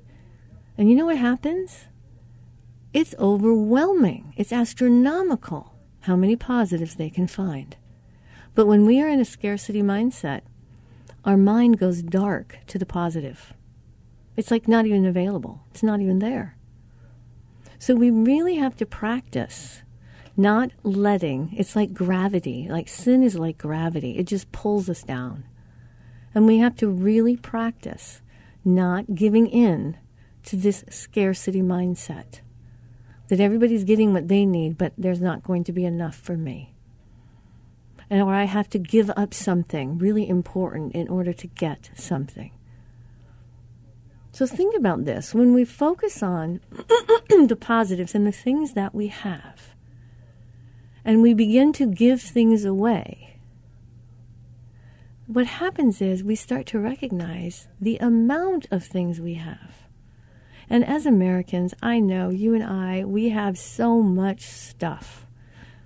And 0.78 0.88
you 0.88 0.96
know 0.96 1.06
what 1.06 1.18
happens? 1.18 1.84
It's 2.94 3.14
overwhelming. 3.18 4.32
It's 4.38 4.52
astronomical 4.52 5.74
how 6.00 6.16
many 6.16 6.36
positives 6.36 6.94
they 6.94 7.10
can 7.10 7.26
find. 7.26 7.76
But 8.54 8.66
when 8.66 8.86
we 8.86 9.00
are 9.02 9.08
in 9.08 9.20
a 9.20 9.26
scarcity 9.26 9.82
mindset, 9.82 10.40
our 11.24 11.36
mind 11.36 11.78
goes 11.78 12.02
dark 12.02 12.58
to 12.68 12.78
the 12.78 12.86
positive. 12.86 13.52
It's 14.36 14.50
like 14.50 14.66
not 14.66 14.86
even 14.86 15.04
available. 15.04 15.60
It's 15.70 15.82
not 15.82 16.00
even 16.00 16.18
there. 16.18 16.56
So 17.82 17.96
we 17.96 18.12
really 18.12 18.54
have 18.58 18.76
to 18.76 18.86
practice 18.86 19.82
not 20.36 20.70
letting, 20.84 21.52
it's 21.56 21.74
like 21.74 21.92
gravity, 21.92 22.68
like 22.70 22.88
sin 22.88 23.24
is 23.24 23.36
like 23.36 23.58
gravity, 23.58 24.18
it 24.18 24.28
just 24.28 24.52
pulls 24.52 24.88
us 24.88 25.02
down. 25.02 25.42
And 26.32 26.46
we 26.46 26.58
have 26.58 26.76
to 26.76 26.88
really 26.88 27.36
practice 27.36 28.22
not 28.64 29.16
giving 29.16 29.48
in 29.48 29.96
to 30.44 30.54
this 30.54 30.84
scarcity 30.90 31.60
mindset 31.60 32.38
that 33.26 33.40
everybody's 33.40 33.82
getting 33.82 34.12
what 34.12 34.28
they 34.28 34.46
need, 34.46 34.78
but 34.78 34.92
there's 34.96 35.20
not 35.20 35.42
going 35.42 35.64
to 35.64 35.72
be 35.72 35.84
enough 35.84 36.14
for 36.14 36.36
me. 36.36 36.76
And 38.08 38.22
or 38.22 38.32
I 38.32 38.44
have 38.44 38.70
to 38.70 38.78
give 38.78 39.10
up 39.16 39.34
something 39.34 39.98
really 39.98 40.28
important 40.28 40.94
in 40.94 41.08
order 41.08 41.32
to 41.32 41.48
get 41.48 41.90
something. 41.96 42.52
So 44.32 44.46
think 44.46 44.74
about 44.74 45.04
this. 45.04 45.34
When 45.34 45.52
we 45.52 45.64
focus 45.64 46.22
on 46.22 46.60
the 47.28 47.58
positives 47.58 48.14
and 48.14 48.26
the 48.26 48.32
things 48.32 48.72
that 48.72 48.94
we 48.94 49.08
have, 49.08 49.74
and 51.04 51.20
we 51.20 51.34
begin 51.34 51.72
to 51.74 51.86
give 51.86 52.22
things 52.22 52.64
away, 52.64 53.36
what 55.26 55.46
happens 55.46 56.00
is 56.00 56.24
we 56.24 56.34
start 56.34 56.66
to 56.66 56.78
recognize 56.78 57.68
the 57.80 57.98
amount 57.98 58.66
of 58.70 58.84
things 58.84 59.20
we 59.20 59.34
have. 59.34 59.82
And 60.68 60.84
as 60.84 61.04
Americans, 61.04 61.74
I 61.82 62.00
know 62.00 62.30
you 62.30 62.54
and 62.54 62.64
I, 62.64 63.04
we 63.04 63.28
have 63.28 63.58
so 63.58 64.00
much 64.00 64.42
stuff. 64.42 65.26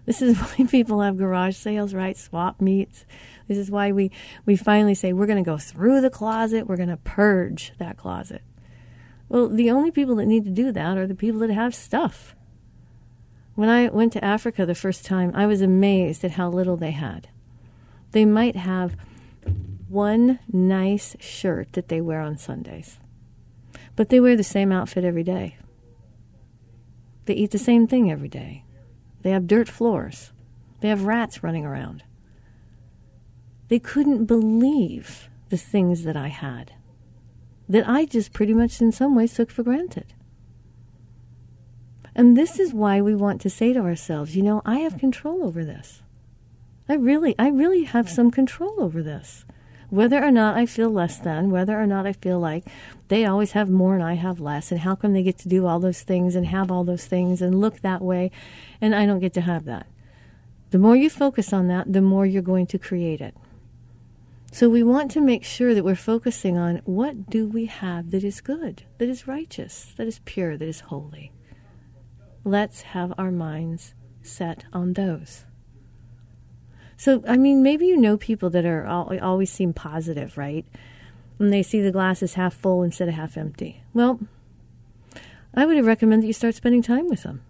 This 0.04 0.22
is 0.22 0.38
why 0.58 0.66
people 0.70 1.00
have 1.00 1.16
garage 1.16 1.56
sales, 1.56 1.94
right? 1.94 2.16
Swap 2.16 2.60
meets. 2.60 3.04
This 3.48 3.58
is 3.58 3.70
why 3.70 3.92
we, 3.92 4.10
we 4.44 4.56
finally 4.56 4.94
say 4.94 5.12
we're 5.12 5.26
going 5.26 5.42
to 5.42 5.48
go 5.48 5.58
through 5.58 6.00
the 6.00 6.10
closet, 6.10 6.66
we're 6.66 6.76
going 6.76 6.88
to 6.88 6.96
purge 6.96 7.72
that 7.78 7.96
closet. 7.96 8.42
Well, 9.28 9.48
the 9.48 9.70
only 9.70 9.90
people 9.90 10.16
that 10.16 10.26
need 10.26 10.44
to 10.44 10.50
do 10.50 10.72
that 10.72 10.98
are 10.98 11.06
the 11.06 11.14
people 11.14 11.40
that 11.40 11.50
have 11.50 11.74
stuff. 11.74 12.34
When 13.54 13.68
I 13.68 13.88
went 13.88 14.12
to 14.12 14.24
Africa 14.24 14.66
the 14.66 14.74
first 14.74 15.04
time, 15.04 15.32
I 15.34 15.46
was 15.46 15.60
amazed 15.60 16.24
at 16.24 16.32
how 16.32 16.48
little 16.48 16.76
they 16.76 16.90
had. 16.90 17.28
They 18.12 18.24
might 18.24 18.56
have 18.56 18.96
one 19.88 20.38
nice 20.52 21.16
shirt 21.20 21.72
that 21.72 21.88
they 21.88 22.00
wear 22.00 22.20
on 22.20 22.36
Sundays, 22.36 22.98
but 23.94 24.10
they 24.10 24.20
wear 24.20 24.36
the 24.36 24.44
same 24.44 24.72
outfit 24.72 25.04
every 25.04 25.22
day. 25.22 25.56
They 27.24 27.34
eat 27.34 27.50
the 27.50 27.58
same 27.58 27.86
thing 27.86 28.10
every 28.10 28.28
day. 28.28 28.64
They 29.22 29.30
have 29.30 29.46
dirt 29.46 29.68
floors. 29.68 30.32
They 30.80 30.88
have 30.88 31.04
rats 31.04 31.42
running 31.42 31.64
around. 31.64 32.04
They 33.68 33.78
couldn't 33.78 34.26
believe 34.26 35.28
the 35.48 35.56
things 35.56 36.04
that 36.04 36.16
I 36.16 36.28
had 36.28 36.72
that 37.68 37.88
I 37.88 38.04
just 38.04 38.32
pretty 38.32 38.54
much 38.54 38.80
in 38.80 38.92
some 38.92 39.14
ways 39.16 39.34
took 39.34 39.50
for 39.50 39.62
granted. 39.62 40.14
And 42.14 42.36
this 42.36 42.58
is 42.58 42.72
why 42.72 43.00
we 43.00 43.14
want 43.14 43.40
to 43.42 43.50
say 43.50 43.72
to 43.72 43.80
ourselves, 43.80 44.36
you 44.36 44.42
know, 44.42 44.62
I 44.64 44.78
have 44.78 44.98
control 44.98 45.44
over 45.44 45.64
this. 45.64 46.02
I 46.88 46.94
really, 46.94 47.34
I 47.38 47.48
really 47.48 47.82
have 47.84 48.08
some 48.08 48.30
control 48.30 48.74
over 48.78 49.02
this. 49.02 49.44
Whether 49.90 50.24
or 50.24 50.30
not 50.30 50.56
I 50.56 50.66
feel 50.66 50.90
less 50.90 51.18
than, 51.18 51.50
whether 51.50 51.80
or 51.80 51.86
not 51.86 52.06
I 52.06 52.12
feel 52.12 52.40
like 52.40 52.64
they 53.08 53.24
always 53.24 53.52
have 53.52 53.68
more 53.68 53.94
and 53.94 54.02
I 54.02 54.14
have 54.14 54.40
less, 54.40 54.72
and 54.72 54.80
how 54.80 54.94
come 54.94 55.12
they 55.12 55.22
get 55.22 55.38
to 55.38 55.48
do 55.48 55.66
all 55.66 55.78
those 55.78 56.02
things 56.02 56.34
and 56.34 56.46
have 56.46 56.70
all 56.70 56.84
those 56.84 57.06
things 57.06 57.42
and 57.42 57.60
look 57.60 57.80
that 57.80 58.02
way, 58.02 58.30
and 58.80 58.94
I 58.94 59.06
don't 59.06 59.20
get 59.20 59.34
to 59.34 59.40
have 59.42 59.64
that. 59.66 59.86
The 60.70 60.78
more 60.78 60.96
you 60.96 61.08
focus 61.10 61.52
on 61.52 61.68
that, 61.68 61.92
the 61.92 62.00
more 62.00 62.26
you're 62.26 62.42
going 62.42 62.66
to 62.68 62.78
create 62.78 63.20
it. 63.20 63.36
So 64.56 64.70
we 64.70 64.82
want 64.82 65.10
to 65.10 65.20
make 65.20 65.44
sure 65.44 65.74
that 65.74 65.84
we're 65.84 65.94
focusing 65.94 66.56
on 66.56 66.80
what 66.86 67.28
do 67.28 67.46
we 67.46 67.66
have 67.66 68.10
that 68.10 68.24
is 68.24 68.40
good, 68.40 68.84
that 68.96 69.06
is 69.06 69.28
righteous, 69.28 69.92
that 69.98 70.06
is 70.06 70.20
pure, 70.24 70.56
that 70.56 70.66
is 70.66 70.80
holy. 70.80 71.30
Let's 72.42 72.80
have 72.80 73.12
our 73.18 73.30
minds 73.30 73.92
set 74.22 74.64
on 74.72 74.94
those. 74.94 75.44
So, 76.96 77.22
I 77.28 77.36
mean, 77.36 77.62
maybe 77.62 77.84
you 77.84 77.98
know 77.98 78.16
people 78.16 78.48
that 78.48 78.64
are 78.64 78.86
always 78.86 79.52
seem 79.52 79.74
positive, 79.74 80.38
right? 80.38 80.64
When 81.36 81.50
they 81.50 81.62
see 81.62 81.82
the 81.82 81.92
glass 81.92 82.22
is 82.22 82.32
half 82.32 82.54
full 82.54 82.82
instead 82.82 83.08
of 83.08 83.14
half 83.14 83.36
empty. 83.36 83.82
Well, 83.92 84.20
I 85.52 85.66
would 85.66 85.84
recommend 85.84 86.22
that 86.22 86.28
you 86.28 86.32
start 86.32 86.54
spending 86.54 86.80
time 86.80 87.10
with 87.10 87.24
them. 87.24 87.42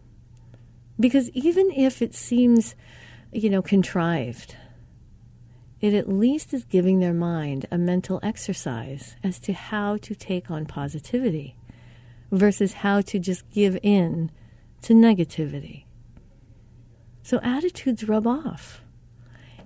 Because 0.98 1.30
even 1.30 1.70
if 1.70 2.02
it 2.02 2.16
seems, 2.16 2.74
you 3.30 3.48
know, 3.48 3.62
contrived, 3.62 4.56
it 5.80 5.94
at 5.94 6.08
least 6.08 6.54
is 6.54 6.64
giving 6.64 7.00
their 7.00 7.12
mind 7.12 7.66
a 7.70 7.78
mental 7.78 8.18
exercise 8.22 9.16
as 9.22 9.38
to 9.40 9.52
how 9.52 9.96
to 9.98 10.14
take 10.14 10.50
on 10.50 10.66
positivity 10.66 11.56
versus 12.30 12.74
how 12.74 13.00
to 13.00 13.18
just 13.18 13.48
give 13.50 13.78
in 13.82 14.30
to 14.82 14.94
negativity. 14.94 15.84
So 17.22 17.40
attitudes 17.42 18.04
rub 18.04 18.26
off. 18.26 18.82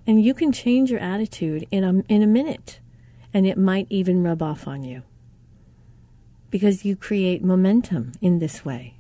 And 0.07 0.25
you 0.25 0.35
can 0.35 0.51
change 0.51 0.91
your 0.91 1.01
attitude 1.01 1.67
in 1.71 1.85
a, 1.85 2.03
in 2.13 2.23
a 2.23 2.27
minute, 2.27 2.81
and 3.33 3.47
it 3.47 3.59
might 3.59 3.87
even 3.91 4.23
rub 4.23 4.43
off 4.43 4.67
on 4.67 4.83
you 4.83 5.03
because 6.51 6.85
you 6.85 6.97
create 6.97 7.45
momentum 7.45 8.13
in 8.21 8.39
this 8.39 8.65
way. 8.65 8.95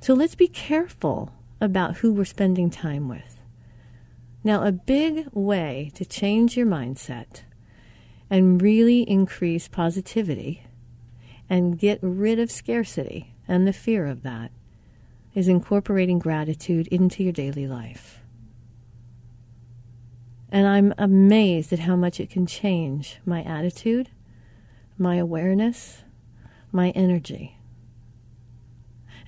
So 0.00 0.14
let's 0.14 0.34
be 0.34 0.48
careful 0.48 1.32
about 1.60 1.98
who 1.98 2.12
we're 2.12 2.24
spending 2.24 2.70
time 2.70 3.08
with. 3.08 3.41
Now, 4.44 4.64
a 4.64 4.72
big 4.72 5.28
way 5.32 5.92
to 5.94 6.04
change 6.04 6.56
your 6.56 6.66
mindset 6.66 7.42
and 8.28 8.60
really 8.60 9.02
increase 9.02 9.68
positivity 9.68 10.64
and 11.48 11.78
get 11.78 11.98
rid 12.02 12.38
of 12.38 12.50
scarcity 12.50 13.34
and 13.46 13.66
the 13.66 13.72
fear 13.72 14.06
of 14.06 14.22
that 14.22 14.50
is 15.34 15.48
incorporating 15.48 16.18
gratitude 16.18 16.86
into 16.88 17.22
your 17.22 17.32
daily 17.32 17.66
life. 17.66 18.20
And 20.50 20.66
I'm 20.66 20.92
amazed 20.98 21.72
at 21.72 21.80
how 21.80 21.96
much 21.96 22.20
it 22.20 22.28
can 22.28 22.46
change 22.46 23.18
my 23.24 23.42
attitude, 23.42 24.10
my 24.98 25.16
awareness, 25.16 26.02
my 26.70 26.90
energy. 26.90 27.58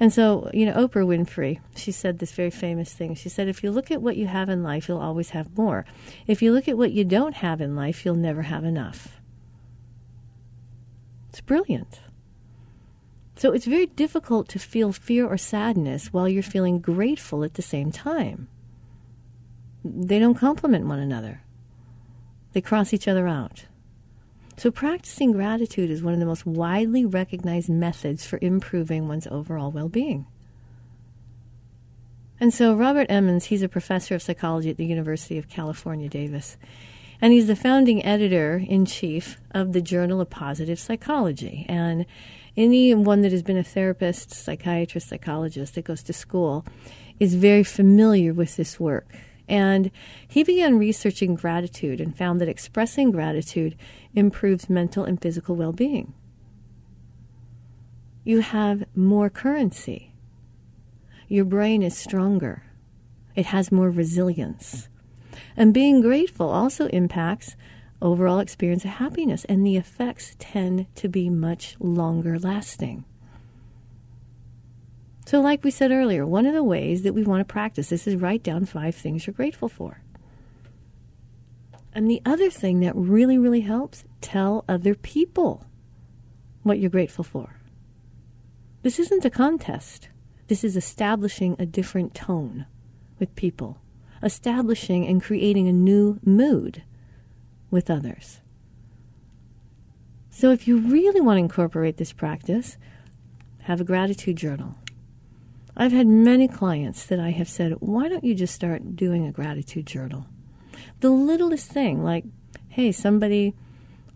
And 0.00 0.12
so, 0.12 0.50
you 0.52 0.66
know, 0.66 0.72
Oprah 0.74 1.06
Winfrey, 1.06 1.60
she 1.76 1.92
said 1.92 2.18
this 2.18 2.32
very 2.32 2.50
famous 2.50 2.92
thing. 2.92 3.14
She 3.14 3.28
said, 3.28 3.48
if 3.48 3.62
you 3.62 3.70
look 3.70 3.90
at 3.90 4.02
what 4.02 4.16
you 4.16 4.26
have 4.26 4.48
in 4.48 4.62
life, 4.62 4.88
you'll 4.88 4.98
always 4.98 5.30
have 5.30 5.56
more. 5.56 5.84
If 6.26 6.42
you 6.42 6.52
look 6.52 6.68
at 6.68 6.76
what 6.76 6.92
you 6.92 7.04
don't 7.04 7.36
have 7.36 7.60
in 7.60 7.76
life, 7.76 8.04
you'll 8.04 8.14
never 8.14 8.42
have 8.42 8.64
enough. 8.64 9.20
It's 11.30 11.40
brilliant. 11.40 12.00
So 13.36 13.52
it's 13.52 13.66
very 13.66 13.86
difficult 13.86 14.48
to 14.50 14.58
feel 14.58 14.92
fear 14.92 15.26
or 15.26 15.36
sadness 15.36 16.12
while 16.12 16.28
you're 16.28 16.42
feeling 16.42 16.78
grateful 16.78 17.42
at 17.42 17.54
the 17.54 17.62
same 17.62 17.90
time. 17.90 18.48
They 19.84 20.18
don't 20.18 20.36
complement 20.36 20.86
one 20.86 21.00
another, 21.00 21.42
they 22.52 22.60
cross 22.60 22.94
each 22.94 23.08
other 23.08 23.26
out. 23.26 23.64
So, 24.56 24.70
practicing 24.70 25.32
gratitude 25.32 25.90
is 25.90 26.02
one 26.02 26.14
of 26.14 26.20
the 26.20 26.26
most 26.26 26.46
widely 26.46 27.04
recognized 27.04 27.68
methods 27.68 28.24
for 28.24 28.38
improving 28.40 29.08
one's 29.08 29.26
overall 29.26 29.70
well 29.70 29.88
being. 29.88 30.26
And 32.38 32.54
so, 32.54 32.74
Robert 32.74 33.06
Emmons, 33.10 33.46
he's 33.46 33.62
a 33.62 33.68
professor 33.68 34.14
of 34.14 34.22
psychology 34.22 34.70
at 34.70 34.76
the 34.76 34.86
University 34.86 35.38
of 35.38 35.48
California, 35.48 36.08
Davis. 36.08 36.56
And 37.20 37.32
he's 37.32 37.46
the 37.46 37.56
founding 37.56 38.04
editor 38.04 38.62
in 38.66 38.86
chief 38.86 39.40
of 39.52 39.72
the 39.72 39.80
Journal 39.80 40.20
of 40.20 40.30
Positive 40.30 40.78
Psychology. 40.78 41.64
And 41.68 42.06
anyone 42.56 43.22
that 43.22 43.32
has 43.32 43.42
been 43.42 43.56
a 43.56 43.64
therapist, 43.64 44.30
psychiatrist, 44.30 45.08
psychologist 45.08 45.74
that 45.74 45.84
goes 45.84 46.02
to 46.04 46.12
school 46.12 46.64
is 47.18 47.34
very 47.34 47.64
familiar 47.64 48.32
with 48.32 48.56
this 48.56 48.78
work. 48.78 49.06
And 49.48 49.90
he 50.26 50.42
began 50.42 50.78
researching 50.78 51.34
gratitude 51.34 52.00
and 52.00 52.16
found 52.16 52.40
that 52.40 52.48
expressing 52.48 53.10
gratitude 53.10 53.76
improves 54.14 54.70
mental 54.70 55.04
and 55.04 55.20
physical 55.20 55.54
well 55.56 55.72
being. 55.72 56.14
You 58.24 58.40
have 58.40 58.84
more 58.94 59.28
currency. 59.28 60.14
Your 61.28 61.44
brain 61.44 61.82
is 61.82 61.96
stronger. 61.96 62.64
It 63.34 63.46
has 63.46 63.70
more 63.70 63.90
resilience. 63.90 64.88
And 65.56 65.74
being 65.74 66.00
grateful 66.00 66.48
also 66.48 66.86
impacts 66.86 67.56
overall 68.00 68.38
experience 68.38 68.84
of 68.84 68.92
happiness, 68.92 69.44
and 69.46 69.66
the 69.66 69.76
effects 69.76 70.36
tend 70.38 70.86
to 70.94 71.08
be 71.08 71.30
much 71.30 71.76
longer 71.80 72.38
lasting. 72.38 73.04
So, 75.26 75.40
like 75.40 75.64
we 75.64 75.70
said 75.70 75.90
earlier, 75.90 76.26
one 76.26 76.44
of 76.44 76.52
the 76.52 76.62
ways 76.62 77.02
that 77.02 77.14
we 77.14 77.22
want 77.22 77.40
to 77.40 77.50
practice 77.50 77.88
this 77.88 78.06
is 78.06 78.16
write 78.16 78.42
down 78.42 78.66
five 78.66 78.94
things 78.94 79.26
you're 79.26 79.34
grateful 79.34 79.68
for. 79.68 80.02
And 81.94 82.10
the 82.10 82.20
other 82.26 82.50
thing 82.50 82.80
that 82.80 82.94
really, 82.94 83.38
really 83.38 83.62
helps, 83.62 84.04
tell 84.20 84.64
other 84.68 84.94
people 84.94 85.66
what 86.62 86.78
you're 86.78 86.90
grateful 86.90 87.24
for. 87.24 87.60
This 88.82 88.98
isn't 88.98 89.24
a 89.24 89.30
contest. 89.30 90.08
This 90.48 90.62
is 90.62 90.76
establishing 90.76 91.56
a 91.58 91.64
different 91.64 92.14
tone 92.14 92.66
with 93.18 93.34
people, 93.34 93.78
establishing 94.22 95.06
and 95.06 95.22
creating 95.22 95.68
a 95.68 95.72
new 95.72 96.18
mood 96.22 96.82
with 97.70 97.88
others. 97.88 98.40
So, 100.30 100.50
if 100.50 100.68
you 100.68 100.78
really 100.78 101.20
want 101.20 101.38
to 101.38 101.44
incorporate 101.44 101.96
this 101.96 102.12
practice, 102.12 102.76
have 103.60 103.80
a 103.80 103.84
gratitude 103.84 104.36
journal. 104.36 104.74
I've 105.76 105.92
had 105.92 106.06
many 106.06 106.46
clients 106.46 107.04
that 107.06 107.18
I 107.18 107.30
have 107.30 107.48
said, 107.48 107.72
why 107.80 108.08
don't 108.08 108.24
you 108.24 108.34
just 108.34 108.54
start 108.54 108.94
doing 108.94 109.26
a 109.26 109.32
gratitude 109.32 109.86
journal? 109.86 110.26
The 111.00 111.10
littlest 111.10 111.70
thing, 111.70 112.04
like, 112.04 112.24
hey, 112.68 112.92
somebody 112.92 113.54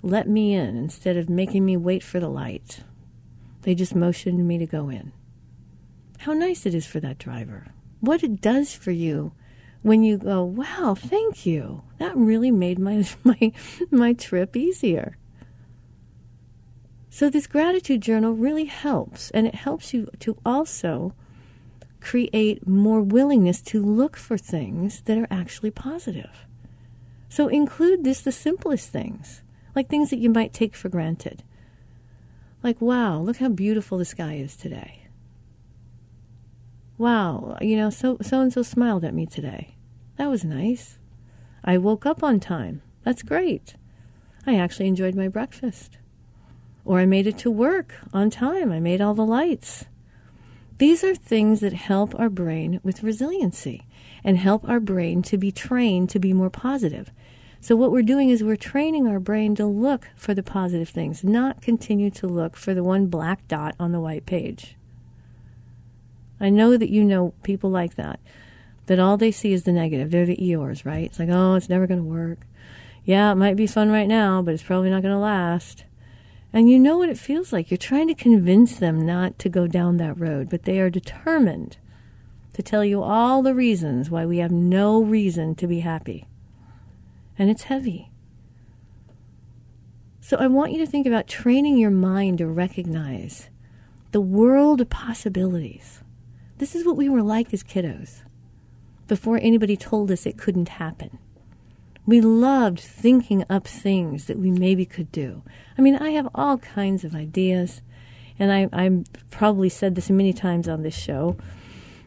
let 0.03 0.29
me 0.29 0.55
in 0.55 0.77
instead 0.77 1.17
of 1.17 1.29
making 1.29 1.65
me 1.65 1.77
wait 1.77 2.05
for 2.05 2.21
the 2.21 2.29
light. 2.29 2.81
They 3.63 3.75
just 3.75 3.95
motioned 3.95 4.47
me 4.47 4.59
to 4.59 4.67
go 4.67 4.89
in. 4.89 5.13
How 6.19 6.33
nice 6.33 6.65
it 6.65 6.75
is 6.75 6.87
for 6.87 7.01
that 7.01 7.19
driver. 7.19 7.67
What 8.01 8.23
it 8.23 8.41
does 8.41 8.75
for 8.75 8.93
you 8.93 9.33
when 9.83 10.05
you 10.05 10.17
go, 10.17 10.45
wow, 10.45 10.95
thank 10.97 11.45
you. 11.45 11.83
That 11.99 12.17
really 12.17 12.53
made 12.53 12.79
my, 12.79 13.05
my, 13.25 13.53
my 13.91 14.13
trip 14.13 14.57
easier. 14.57 15.17
So, 17.11 17.29
this 17.29 17.49
gratitude 17.49 18.01
journal 18.01 18.33
really 18.33 18.67
helps, 18.67 19.31
and 19.33 19.47
it 19.47 19.57
helps 19.57 19.93
you 19.93 20.09
to 20.21 20.37
also 20.47 21.15
create 22.01 22.67
more 22.67 23.01
willingness 23.01 23.61
to 23.63 23.83
look 23.85 24.17
for 24.17 24.39
things 24.39 25.03
that 25.03 25.19
are 25.19 25.29
actually 25.31 25.71
positive. 25.71 26.47
So, 27.29 27.49
include 27.49 28.05
this 28.05 28.23
the 28.23 28.33
simplest 28.33 28.91
things, 28.91 29.43
like 29.75 29.89
things 29.89 30.11
that 30.11 30.19
you 30.19 30.31
might 30.31 30.53
take 30.53 30.75
for 30.75 30.89
granted. 30.89 31.43
Like, 32.63 32.81
wow, 32.81 33.19
look 33.19 33.37
how 33.39 33.49
beautiful 33.49 33.99
the 33.99 34.05
sky 34.05 34.35
is 34.35 34.57
today 34.57 35.09
wow, 36.99 37.57
you 37.61 37.77
know, 37.77 37.89
so 37.89 38.19
so 38.21 38.41
and 38.41 38.53
so 38.53 38.63
smiled 38.63 39.05
at 39.05 39.15
me 39.15 39.25
today. 39.25 39.77
That 40.17 40.29
was 40.29 40.45
nice. 40.45 40.99
I 41.65 41.79
woke 41.79 42.05
up 42.05 42.23
on 42.23 42.41
time. 42.41 42.83
That's 43.05 43.23
great. 43.23 43.77
I 44.47 44.57
actually 44.57 44.89
enjoyed 44.89 45.15
my 45.15 45.29
breakfast. 45.29 45.99
Or 46.85 46.99
I 46.99 47.07
made 47.07 47.27
it 47.27 47.39
to 47.39 47.51
work 47.51 47.95
on 48.13 48.31
time. 48.31 48.73
I 48.73 48.81
made 48.81 49.01
all 49.01 49.15
the 49.15 49.25
lights. 49.25 49.85
These 50.79 51.03
are 51.03 51.15
things 51.15 51.59
that 51.61 51.73
help 51.73 52.19
our 52.19 52.31
brain 52.31 52.81
with 52.85 53.03
resiliency 53.03 53.85
and 54.23 54.39
help 54.39 54.69
our 54.69 54.79
brain 54.79 55.23
to 55.23 55.37
be 55.37 55.51
trained 55.51 56.09
to 56.11 56.21
be 56.21 56.33
more 56.33 56.51
positive. 56.51 57.11
So, 57.61 57.75
what 57.75 57.91
we're 57.91 58.03
doing 58.03 58.31
is 58.31 58.45
we're 58.45 58.55
training 58.55 59.09
our 59.09 59.19
brain 59.19 59.57
to 59.57 59.67
look 59.67 60.09
for 60.15 60.35
the 60.35 60.45
positive 60.45 60.89
things, 60.89 61.25
not 61.25 61.61
continue 61.61 62.11
to 62.13 62.29
look 62.29 62.57
for 62.57 62.75
the 62.75 62.85
one 62.85 63.07
black 63.07 63.47
dot 63.49 63.75
on 63.81 63.91
the 63.91 64.01
white 64.01 64.27
page. 64.27 64.77
I 66.41 66.51
know 66.51 66.77
that 66.77 66.91
you 66.91 67.03
know 67.03 67.35
people 67.43 67.71
like 67.71 67.97
that, 67.97 68.21
that 68.87 69.01
all 69.01 69.17
they 69.17 69.33
see 69.33 69.53
is 69.53 69.65
the 69.65 69.73
negative. 69.73 70.13
They're 70.13 70.25
the 70.25 70.37
Eeyores, 70.37 70.85
right? 70.85 71.07
It's 71.07 71.19
like, 71.19 71.29
oh, 71.29 71.57
it's 71.57 71.69
never 71.69 71.89
going 71.89 72.01
to 72.01 72.07
work. 72.07 72.39
Yeah, 73.05 73.33
it 73.33 73.37
might 73.37 73.57
be 73.57 73.67
fun 73.67 73.91
right 73.91 74.07
now, 74.07 74.43
but 74.43 74.55
it's 74.55 74.63
probably 74.63 74.91
not 74.91 75.03
going 75.03 75.15
to 75.15 75.19
last. 75.19 75.85
And 76.53 76.71
you 76.71 76.79
know 76.79 76.97
what 76.99 77.11
it 77.11 77.19
feels 77.19 77.53
like. 77.53 77.71
You're 77.71 77.79
trying 77.79 78.09
to 78.09 78.15
convince 78.15 78.77
them 78.77 79.05
not 79.05 79.39
to 79.41 79.49
go 79.49 79.67
down 79.67 79.99
that 79.99 80.19
road, 80.19 80.49
but 80.49 80.63
they 80.63 80.81
are 80.81 80.91
determined 80.91 81.77
to 82.55 82.63
tell 82.63 82.85
you 82.85 83.03
all 83.03 83.43
the 83.43 83.55
reasons 83.55 84.11
why 84.11 84.25
we 84.25 84.39
have 84.39 84.51
no 84.51 85.03
reason 85.03 85.55
to 85.57 85.67
be 85.67 85.81
happy. 85.81 86.27
And 87.39 87.51
it's 87.51 87.65
heavy. 87.65 88.11
So 90.21 90.37
I 90.39 90.47
want 90.47 90.73
you 90.73 90.79
to 90.79 90.87
think 90.87 91.07
about 91.07 91.27
training 91.27 91.79
your 91.79 91.91
mind 91.91 92.39
to 92.39 92.47
recognize 92.47 93.49
the 94.13 94.21
world 94.21 94.81
of 94.81 94.91
possibilities. 94.91 96.03
This 96.59 96.75
is 96.75 96.85
what 96.85 96.97
we 96.97 97.09
were 97.09 97.23
like 97.23 97.55
as 97.55 97.63
kiddos 97.63 98.23
before 99.07 99.39
anybody 99.41 99.77
told 99.77 100.11
us 100.11 100.27
it 100.27 100.37
couldn't 100.37 100.69
happen. 100.69 101.19
We 102.09 102.23
loved 102.23 102.81
thinking 102.81 103.45
up 103.51 103.69
things 103.69 104.29
that 104.29 104.39
we 104.39 104.51
maybe 104.51 104.87
could 104.87 105.13
do. 105.13 105.43
I 105.77 105.83
mean, 105.83 105.95
I 105.95 106.13
have 106.13 106.27
all 106.35 106.57
kinds 106.57 107.05
of 107.05 107.15
ideas, 107.15 107.83
and 108.39 108.51
I, 108.51 108.67
I've 108.73 109.05
probably 109.31 109.69
said 109.69 109.95
this 109.95 110.09
many 110.09 110.33
times 110.33 110.71
on 110.71 110.81
this 110.81 110.97
show. 110.97 111.37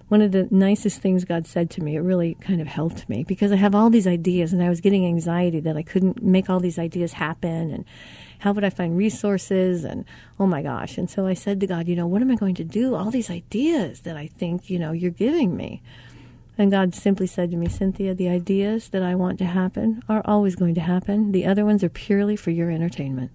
One 0.08 0.24
of 0.24 0.32
the 0.32 0.48
nicest 0.50 1.04
things 1.04 1.24
God 1.24 1.46
said 1.46 1.70
to 1.70 1.84
me, 1.84 1.96
it 1.96 2.00
really 2.00 2.34
kind 2.42 2.60
of 2.62 2.66
helped 2.66 3.08
me 3.10 3.24
because 3.24 3.52
I 3.52 3.58
have 3.58 3.76
all 3.76 3.92
these 3.92 4.08
ideas 4.08 4.54
and 4.54 4.64
I 4.64 4.70
was 4.70 4.82
getting 4.82 5.06
anxiety 5.06 5.60
that 5.60 5.78
I 5.78 5.84
couldn't 5.84 6.24
make 6.24 6.50
all 6.50 6.60
these 6.60 6.80
ideas 6.80 7.14
happen 7.14 7.70
and 7.70 7.86
how 8.40 8.54
would 8.54 8.64
I 8.64 8.72
find 8.72 8.98
resources 8.98 9.84
and 9.84 10.04
oh 10.40 10.48
my 10.48 10.64
gosh. 10.64 10.98
And 10.98 11.12
so 11.12 11.28
I 11.28 11.36
said 11.36 11.60
to 11.60 11.68
God, 11.68 11.88
you 11.88 11.96
know, 11.96 12.08
what 12.08 12.24
am 12.24 12.32
I 12.32 12.36
going 12.36 12.56
to 12.56 12.64
do? 12.64 12.96
All 12.96 13.12
these 13.12 13.30
ideas 13.30 14.02
that 14.02 14.18
I 14.18 14.26
think, 14.26 14.68
you 14.68 14.80
know, 14.80 14.94
you're 14.94 15.12
giving 15.12 15.56
me. 15.56 15.84
And 16.62 16.70
God 16.70 16.94
simply 16.94 17.26
said 17.26 17.50
to 17.50 17.58
me, 17.58 17.66
Cinthia, 17.66 18.16
the 18.16 18.30
ideas 18.30 18.90
that 18.90 19.02
I 19.02 19.16
want 19.16 19.40
to 19.40 19.46
happen 19.46 20.04
are 20.08 20.22
always 20.26 20.56
going 20.56 20.76
to 20.76 20.82
happen. 20.82 21.32
The 21.32 21.48
other 21.48 21.66
ones 21.66 21.84
are 21.84 21.90
purely 21.90 22.36
for 22.36 22.52
your 22.52 22.70
entertainment. 22.70 23.32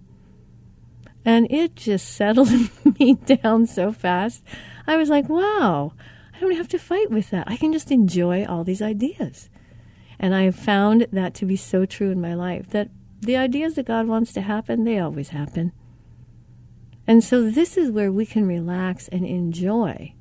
And 1.25 1.51
it 1.51 1.75
just 1.75 2.15
settled 2.15 2.53
me 3.01 3.15
down 3.15 3.67
so 3.67 3.91
fast. 3.91 4.45
I 4.87 4.97
was 4.97 5.09
like, 5.09 5.29
wow, 5.29 5.93
I 6.37 6.39
don't 6.39 6.55
have 6.55 6.69
to 6.69 6.79
fight 6.79 7.11
with 7.11 7.31
that. 7.31 7.49
I 7.49 7.57
can 7.57 7.73
just 7.73 7.91
enjoy 7.91 8.45
all 8.45 8.63
these 8.63 8.81
ideas. 8.81 9.51
And 10.21 10.33
I 10.33 10.43
have 10.43 10.55
found 10.55 11.09
that 11.11 11.35
to 11.35 11.47
be 11.47 11.57
so 11.57 11.85
true 11.85 12.13
in 12.13 12.21
my 12.21 12.35
life 12.35 12.71
that 12.71 12.91
the 13.23 13.37
ideas 13.37 13.75
that 13.75 13.87
God 13.87 14.07
wants 14.07 14.33
to 14.35 14.41
happen, 14.41 14.85
they 14.85 15.01
always 15.01 15.31
happen. 15.31 15.73
And 17.09 17.25
so 17.25 17.51
this 17.51 17.77
is 17.77 17.91
where 17.91 18.13
we 18.13 18.25
can 18.25 18.47
relax 18.47 19.09
and 19.09 19.27
enjoy 19.27 20.15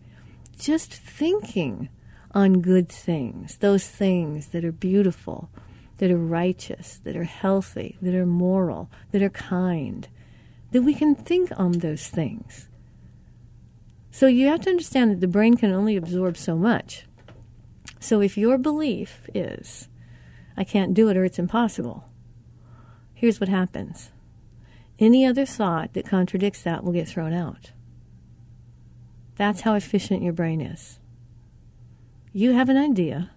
just 0.58 0.92
thinking 0.92 1.90
on 2.36 2.60
good 2.60 2.90
things, 2.90 3.58
those 3.58 3.88
things 3.88 4.48
that 4.48 4.66
are 4.66 4.72
beautiful, 4.74 5.50
that 5.98 6.12
are 6.12 6.18
righteous, 6.18 7.00
that 7.06 7.16
are 7.16 7.24
healthy, 7.24 7.98
that 8.02 8.14
are 8.14 8.26
moral, 8.26 8.92
that 9.12 9.24
are 9.24 9.30
kind, 9.30 10.10
that 10.72 10.82
we 10.82 10.94
can 10.94 11.16
think 11.16 11.50
on 11.56 11.72
those 11.72 12.08
things. 12.08 12.68
So 14.12 14.28
you 14.28 14.48
have 14.48 14.62
to 14.62 14.70
understand 14.70 15.12
that 15.12 15.22
the 15.22 15.28
brain 15.28 15.56
can 15.56 15.72
only 15.72 15.96
absorb 15.96 16.36
so 16.36 16.58
much. 16.58 17.06
So 18.02 18.22
if 18.22 18.38
your 18.38 18.58
belief 18.58 19.30
is, 19.34 19.88
I 20.58 20.66
can't 20.66 20.94
do 20.94 21.08
it 21.08 21.18
or 21.18 21.24
it's 21.24 21.40
impossible, 21.40 22.10
here's 23.14 23.40
what 23.40 23.50
happens. 23.50 24.12
Any 25.00 25.26
other 25.26 25.46
thought 25.46 25.94
that 25.94 26.08
contradicts 26.08 26.62
that 26.64 26.84
will 26.84 26.94
get 26.94 27.08
thrown 27.08 27.34
out. 27.34 27.72
That's 29.38 29.62
how 29.62 29.74
efficient 29.76 30.22
your 30.22 30.34
brain 30.34 30.62
is 30.62 31.00
you 32.36 32.52
have 32.52 32.68
an 32.68 32.76
idea 32.76 33.32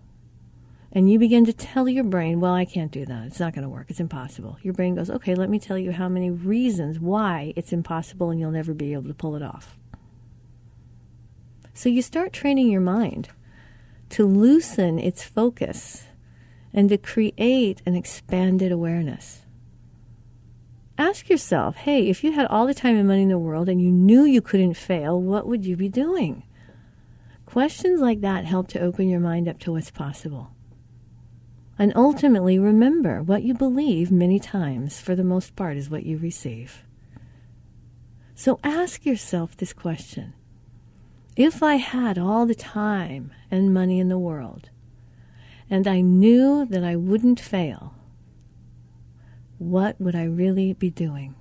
and 0.90 1.09
you 1.09 1.20
begin 1.20 1.44
to 1.44 1.53
tell 1.53 1.88
your 1.88 2.03
brain, 2.03 2.40
well, 2.40 2.53
I 2.53 2.64
can't 2.64 2.90
do 2.90 3.07
that. 3.07 3.26
It's 3.26 3.38
not 3.38 3.55
going 3.55 3.62
to 3.62 3.68
work. 3.68 3.86
It's 3.90 4.01
impossible. 4.01 4.59
Your 4.62 4.74
brain 4.74 4.96
goes, 4.96 5.09
okay, 5.09 5.36
let 5.36 5.49
me 5.49 5.61
tell 5.61 5.78
you 5.78 5.92
how 5.92 6.09
many 6.09 6.32
reasons 6.32 6.99
why 6.99 7.53
it's 7.55 7.72
impossible 7.72 8.30
and 8.30 8.40
you'll 8.40 8.51
never 8.51 8.74
be 8.74 8.94
able 8.94 9.07
to 9.07 9.14
pull 9.14 9.36
it 9.36 9.42
off. 9.42 9.76
So 11.74 11.88
you 11.88 12.03
start 12.03 12.32
training 12.32 12.72
your 12.72 12.80
mind 12.80 13.28
to 14.11 14.26
loosen 14.26 14.99
its 14.99 15.22
focus 15.22 16.03
and 16.74 16.88
to 16.88 16.99
create 16.99 17.80
an 17.86 17.94
expanded 17.94 18.72
awareness. 18.72 19.42
Ask 20.99 21.28
yourself, 21.28 21.76
hey, 21.76 22.09
if 22.09 22.24
you 22.24 22.32
had 22.32 22.49
all 22.49 22.66
the 22.66 22.74
time 22.74 22.96
and 22.96 23.07
money 23.07 23.22
in 23.22 23.28
the 23.28 23.38
world 23.38 23.68
and 23.68 23.80
you 23.80 23.92
knew 23.92 24.24
you 24.24 24.42
couldn't 24.42 24.74
fail, 24.74 25.22
what 25.22 25.46
would 25.46 25.64
you 25.64 25.76
be 25.76 25.88
doing? 25.88 26.42
Questions 27.59 28.00
like 28.00 28.20
that 28.20 28.44
help 28.44 28.68
to 28.68 28.80
open 28.80 29.09
your 29.09 29.18
mind 29.18 29.48
up 29.48 29.59
to 29.59 29.72
what's 29.72 29.90
possible. 29.90 30.52
And 31.76 31.92
ultimately, 31.96 32.56
remember 32.56 33.20
what 33.20 33.42
you 33.42 33.52
believe 33.52 34.12
many 34.12 34.38
times, 34.38 35.00
for 35.00 35.16
the 35.16 35.24
most 35.24 35.56
part, 35.56 35.76
is 35.76 35.90
what 35.90 36.04
you 36.04 36.18
receive. 36.18 36.84
So 38.36 38.61
ask 38.62 39.04
yourself 39.04 39.56
this 39.56 39.72
question 39.72 40.34
If 41.34 41.61
I 41.61 41.74
had 41.74 42.16
all 42.16 42.46
the 42.46 42.54
time 42.54 43.32
and 43.50 43.74
money 43.74 43.98
in 43.98 44.09
the 44.09 44.20
world, 44.20 44.70
and 45.68 45.88
I 45.88 46.00
knew 46.00 46.64
that 46.64 46.84
I 46.84 46.94
wouldn't 46.94 47.40
fail, 47.40 47.92
what 49.59 50.00
would 50.00 50.14
I 50.14 50.22
really 50.22 50.74
be 50.74 50.90
doing? 50.90 51.34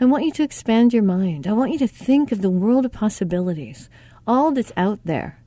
I 0.00 0.06
want 0.06 0.24
you 0.24 0.32
to 0.32 0.42
expand 0.42 0.94
your 0.94 1.02
mind. 1.02 1.46
I 1.46 1.52
want 1.52 1.72
you 1.72 1.78
to 1.80 1.86
think 1.86 2.32
of 2.32 2.40
the 2.40 2.48
world 2.48 2.86
of 2.86 2.92
possibilities 2.92 3.90
all 4.26 4.52
that's 4.52 4.72
out 4.76 5.00
there. 5.04 5.40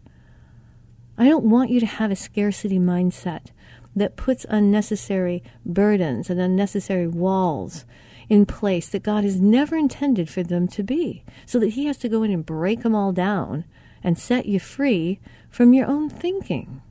I 1.17 1.27
don't 1.27 1.49
want 1.49 1.69
you 1.69 1.79
to 1.81 1.85
have 1.85 2.11
a 2.11 2.15
scarcity 2.15 2.79
mindset 2.79 3.47
that 3.95 4.15
puts 4.15 4.45
unnecessary 4.49 5.43
burdens 5.65 6.29
and 6.29 6.39
unnecessary 6.39 7.07
walls 7.07 7.85
in 8.29 8.45
place 8.45 8.87
that 8.89 9.03
God 9.03 9.23
has 9.23 9.41
never 9.41 9.75
intended 9.75 10.29
for 10.29 10.43
them 10.43 10.67
to 10.69 10.83
be, 10.83 11.23
so 11.45 11.59
that 11.59 11.69
He 11.69 11.85
has 11.87 11.97
to 11.97 12.09
go 12.09 12.23
in 12.23 12.31
and 12.31 12.45
break 12.45 12.83
them 12.83 12.95
all 12.95 13.11
down 13.11 13.65
and 14.03 14.17
set 14.17 14.45
you 14.45 14.59
free 14.59 15.19
from 15.49 15.73
your 15.73 15.87
own 15.87 16.09
thinking. 16.09 16.81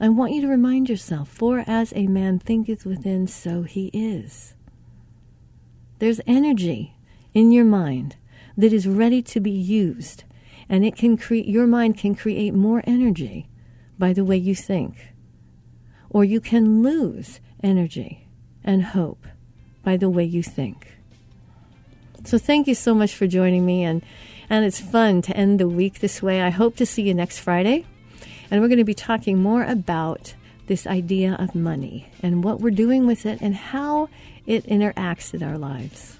I 0.00 0.08
want 0.08 0.32
you 0.32 0.40
to 0.40 0.48
remind 0.48 0.88
yourself, 0.88 1.28
for 1.28 1.62
as 1.66 1.92
a 1.94 2.06
man 2.06 2.38
thinketh 2.38 2.86
within, 2.86 3.26
so 3.26 3.62
he 3.62 3.88
is. 3.92 4.54
There's 5.98 6.22
energy 6.26 6.96
in 7.34 7.52
your 7.52 7.66
mind 7.66 8.16
that 8.56 8.72
is 8.72 8.88
ready 8.88 9.20
to 9.20 9.40
be 9.40 9.50
used 9.50 10.24
and 10.70 10.84
it 10.84 10.96
can 10.96 11.16
create 11.16 11.46
your 11.46 11.66
mind 11.66 11.98
can 11.98 12.14
create 12.14 12.54
more 12.54 12.82
energy 12.86 13.48
by 13.98 14.14
the 14.14 14.24
way 14.24 14.36
you 14.36 14.54
think. 14.54 15.08
Or 16.08 16.24
you 16.24 16.40
can 16.40 16.82
lose 16.82 17.40
energy 17.62 18.28
and 18.64 18.82
hope 18.82 19.26
by 19.82 19.96
the 19.96 20.08
way 20.08 20.24
you 20.24 20.42
think. 20.42 20.96
So 22.24 22.38
thank 22.38 22.66
you 22.66 22.74
so 22.74 22.94
much 22.94 23.14
for 23.14 23.26
joining 23.26 23.66
me 23.66 23.82
and 23.82 24.02
and 24.48 24.64
it's 24.64 24.80
fun 24.80 25.22
to 25.22 25.36
end 25.36 25.60
the 25.60 25.68
week 25.68 25.98
this 25.98 26.22
way. 26.22 26.40
I 26.40 26.50
hope 26.50 26.76
to 26.76 26.86
see 26.86 27.02
you 27.02 27.14
next 27.14 27.40
friday. 27.40 27.84
And 28.50 28.60
we're 28.60 28.68
going 28.68 28.78
to 28.78 28.84
be 28.84 28.94
talking 28.94 29.38
more 29.38 29.64
about 29.64 30.34
this 30.66 30.86
idea 30.86 31.34
of 31.38 31.54
money 31.54 32.10
and 32.22 32.42
what 32.42 32.60
we're 32.60 32.70
doing 32.70 33.06
with 33.06 33.26
it 33.26 33.40
and 33.40 33.54
how 33.54 34.08
it 34.46 34.64
interacts 34.66 35.34
in 35.34 35.42
our 35.42 35.58
lives 35.58 36.19